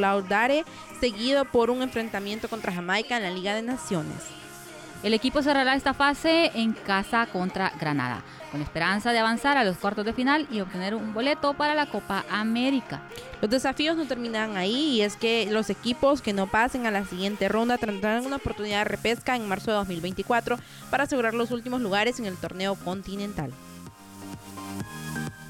seguido 1.00 1.44
por 1.44 1.70
un 1.70 1.82
enfrentamiento 1.82 2.48
contra 2.48 2.72
Jamaica 2.72 3.18
en 3.18 3.22
la 3.22 3.30
Liga 3.30 3.54
de 3.54 3.62
Naciones. 3.62 4.49
El 5.02 5.14
equipo 5.14 5.42
cerrará 5.42 5.74
esta 5.74 5.94
fase 5.94 6.50
en 6.54 6.74
casa 6.74 7.26
contra 7.32 7.72
Granada, 7.80 8.22
con 8.52 8.60
esperanza 8.60 9.12
de 9.12 9.18
avanzar 9.18 9.56
a 9.56 9.64
los 9.64 9.78
cuartos 9.78 10.04
de 10.04 10.12
final 10.12 10.46
y 10.50 10.60
obtener 10.60 10.94
un 10.94 11.14
boleto 11.14 11.54
para 11.54 11.74
la 11.74 11.86
Copa 11.86 12.26
América. 12.30 13.00
Los 13.40 13.50
desafíos 13.50 13.96
no 13.96 14.04
terminan 14.04 14.58
ahí 14.58 14.96
y 14.96 15.00
es 15.00 15.16
que 15.16 15.48
los 15.50 15.70
equipos 15.70 16.20
que 16.20 16.34
no 16.34 16.48
pasen 16.48 16.84
a 16.84 16.90
la 16.90 17.06
siguiente 17.06 17.48
ronda 17.48 17.78
tendrán 17.78 18.26
una 18.26 18.36
oportunidad 18.36 18.80
de 18.80 18.84
repesca 18.84 19.36
en 19.36 19.48
marzo 19.48 19.70
de 19.70 19.78
2024 19.78 20.58
para 20.90 21.04
asegurar 21.04 21.32
los 21.32 21.50
últimos 21.50 21.80
lugares 21.80 22.18
en 22.20 22.26
el 22.26 22.36
torneo 22.36 22.74
continental. 22.74 23.50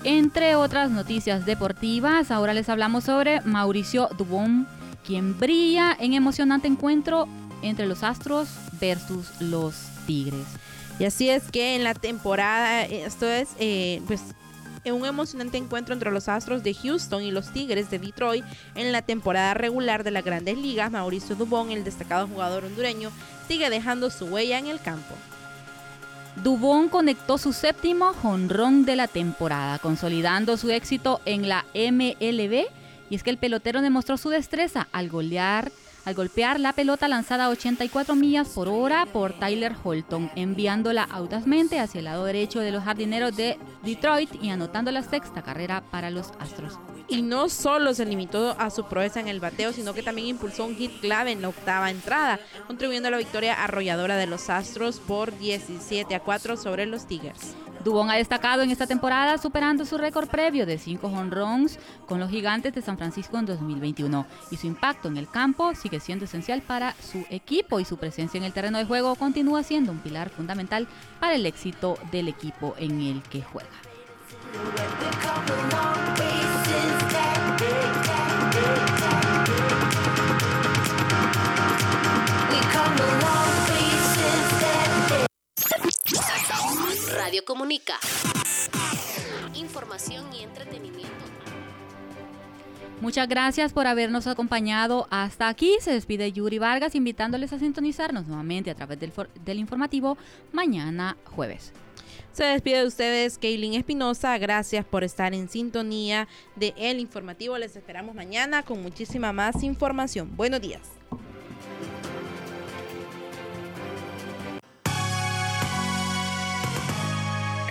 Entre 0.05 0.55
otras 0.55 0.93
noticias 0.93 1.45
deportivas, 1.45 2.31
ahora 2.31 2.55
les 2.55 2.69
hablamos 2.69 3.03
sobre 3.03 3.41
Mauricio 3.41 4.09
Dubón, 4.17 4.69
quien 5.05 5.37
brilla 5.37 5.97
en 5.99 6.15
emocionante 6.15 6.69
encuentro 6.69 7.27
entre 7.63 7.87
los 7.87 8.05
Astros 8.05 8.49
versus 8.81 9.29
los 9.41 9.75
Tigres. 10.07 10.47
Y 10.99 11.05
así 11.05 11.31
es 11.31 11.51
que 11.51 11.77
en 11.77 11.85
la 11.85 11.95
temporada, 11.95 12.85
esto 12.85 13.27
es 13.27 13.49
eh, 13.59 14.03
pues 14.07 14.21
en 14.85 14.95
un 14.95 15.05
emocionante 15.05 15.59
encuentro 15.59 15.95
entre 15.95 16.11
los 16.11 16.29
Astros 16.29 16.63
de 16.63 16.75
Houston 16.75 17.23
y 17.23 17.31
los 17.31 17.53
Tigres 17.53 17.91
de 17.91 17.99
Detroit 17.99 18.45
en 18.75 18.93
la 18.93 19.03
temporada 19.03 19.55
regular 19.55 20.05
de 20.05 20.11
las 20.11 20.25
grandes 20.25 20.59
ligas, 20.59 20.91
Mauricio 20.91 21.37
Dubón, 21.37 21.71
el 21.71 21.85
destacado 21.85 22.27
jugador 22.27 22.65
hondureño, 22.65 23.11
sigue 23.49 23.71
dejando 23.71 24.11
su 24.11 24.27
huella 24.27 24.59
en 24.59 24.67
el 24.67 24.81
campo. 24.81 25.15
Dubón 26.43 26.89
conectó 26.89 27.39
su 27.39 27.53
séptimo 27.53 28.13
jonrón 28.15 28.85
de 28.85 28.97
la 28.97 29.09
temporada, 29.09 29.79
consolidando 29.79 30.57
su 30.57 30.71
éxito 30.71 31.21
en 31.25 31.49
la 31.49 31.67
MLB. 31.75 32.67
Y 33.11 33.17
es 33.17 33.23
que 33.23 33.31
el 33.31 33.39
pelotero 33.39 33.83
demostró 33.83 34.17
su 34.17 34.31
destreza 34.31 34.87
al 34.93 35.09
golear, 35.09 35.73
al 36.05 36.15
golpear 36.15 36.59
la 36.61 36.73
pelota 36.73 37.09
lanzada 37.09 37.47
a 37.47 37.51
84 37.51 38.15
millas 38.15 38.49
por 38.49 38.69
hora 38.69 39.07
por 39.07 39.39
Tyler 39.39 39.75
Holton, 39.83 40.31
enviándola 40.35 41.05
audazmente 41.05 41.79
hacia 41.79 41.99
el 41.99 42.07
lado 42.07 42.25
derecho 42.25 42.61
de 42.61 42.73
los 42.73 42.85
jardineros 42.85 43.37
de 43.37 43.59
Detroit 43.83 44.31
y 44.43 44.51
anotando 44.51 44.91
la 44.91 45.03
sexta 45.03 45.43
carrera 45.43 45.83
para 45.91 46.11
los 46.11 46.33
Astros. 46.39 46.79
Y 47.09 47.23
no 47.23 47.49
solo 47.49 47.93
se 47.93 48.07
limitó 48.07 48.55
a 48.59 48.71
su 48.71 48.85
proeza 48.85 49.21
en 49.21 49.29
el 49.29 49.41
bateo, 49.41 49.73
sino 49.73 49.95
que 49.95 50.03
también 50.03 50.29
impulsó 50.29 50.65
un 50.65 50.77
hit 50.77 51.01
clave 51.01 51.33
en 51.33 51.43
la 51.43 51.49
octava 51.49 51.91
entrada, 51.91 52.39
contribuyendo 52.67 53.09
a 53.09 53.11
la 53.11 53.19
victoria 53.19 53.63
arrolladora 53.63 54.17
de 54.17 54.27
los 54.27 54.49
Astros 54.49 55.01
por 55.01 55.37
17 55.37 56.15
a 56.15 56.21
4 56.21 56.57
sobre 56.57 56.87
los 56.87 57.07
Tigers. 57.07 57.57
Dubón 57.85 58.11
ha 58.11 58.17
destacado 58.17 58.63
en 58.63 58.71
esta 58.71 58.87
temporada 58.87 59.39
superando 59.39 59.87
su 59.87 59.97
récord 59.97 60.29
previo 60.29 60.67
de 60.67 60.79
5 60.79 61.07
honrons 61.07 61.79
con 62.07 62.21
los 62.21 62.31
gigantes 62.31 62.75
de 62.75 62.83
San 62.83 62.99
Francisco 62.99 63.39
en 63.39 63.47
2021 63.47 64.27
y 64.51 64.57
su 64.57 64.67
impacto 64.67 65.09
en 65.09 65.17
el 65.17 65.29
campo 65.31 65.75
sigue 65.75 65.99
siendo 65.99 66.27
esencial 66.27 66.61
para 66.61 66.95
su 67.01 67.25
equipo 67.31 67.81
y 67.81 67.85
su 67.87 67.97
presencia 67.97 68.39
en 68.39 68.45
el 68.45 68.53
terreno 68.53 68.79
de 68.79 68.85
juego 68.85 69.15
continúa 69.15 69.63
siendo 69.63 69.93
un 69.93 69.99
pilar 69.99 70.29
fundamental 70.29 70.89
para 71.21 71.35
el 71.35 71.47
éxito 71.47 71.97
del 72.13 72.29
equipo 72.29 72.75
en 72.79 73.01
el 73.01 73.23
que 73.23 73.43
juega. 73.43 73.71
Comunica. 87.51 87.95
Información 89.57 90.25
y 90.33 90.45
entretenimiento. 90.45 91.11
Muchas 93.01 93.27
gracias 93.29 93.73
por 93.73 93.89
habernos 93.89 94.29
acompañado 94.29 95.09
hasta 95.11 95.49
aquí. 95.49 95.77
Se 95.81 95.91
despide 95.91 96.31
Yuri 96.31 96.61
Vargas 96.61 96.95
invitándoles 96.95 97.53
a 97.53 97.59
sintonizarnos 97.59 98.29
nuevamente 98.29 98.71
a 98.71 98.77
través 98.77 99.01
del, 99.01 99.11
for- 99.11 99.31
del 99.45 99.59
informativo 99.59 100.17
mañana 100.53 101.17
jueves. 101.25 101.73
Se 102.33 102.45
despide 102.45 102.83
de 102.83 102.87
ustedes 102.87 103.37
Kaylin 103.37 103.75
Espinosa. 103.75 104.39
Gracias 104.39 104.85
por 104.85 105.03
estar 105.03 105.35
en 105.35 105.49
sintonía 105.49 106.29
de 106.55 106.73
El 106.77 107.01
Informativo. 107.01 107.59
Les 107.59 107.75
esperamos 107.75 108.15
mañana 108.15 108.63
con 108.63 108.81
muchísima 108.81 109.33
más 109.33 109.65
información. 109.65 110.37
Buenos 110.37 110.61
días. 110.61 110.83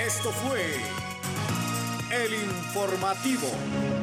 Esto 0.10 0.32
fue 0.32 0.66
El 2.10 2.34
Informativo. 2.34 3.99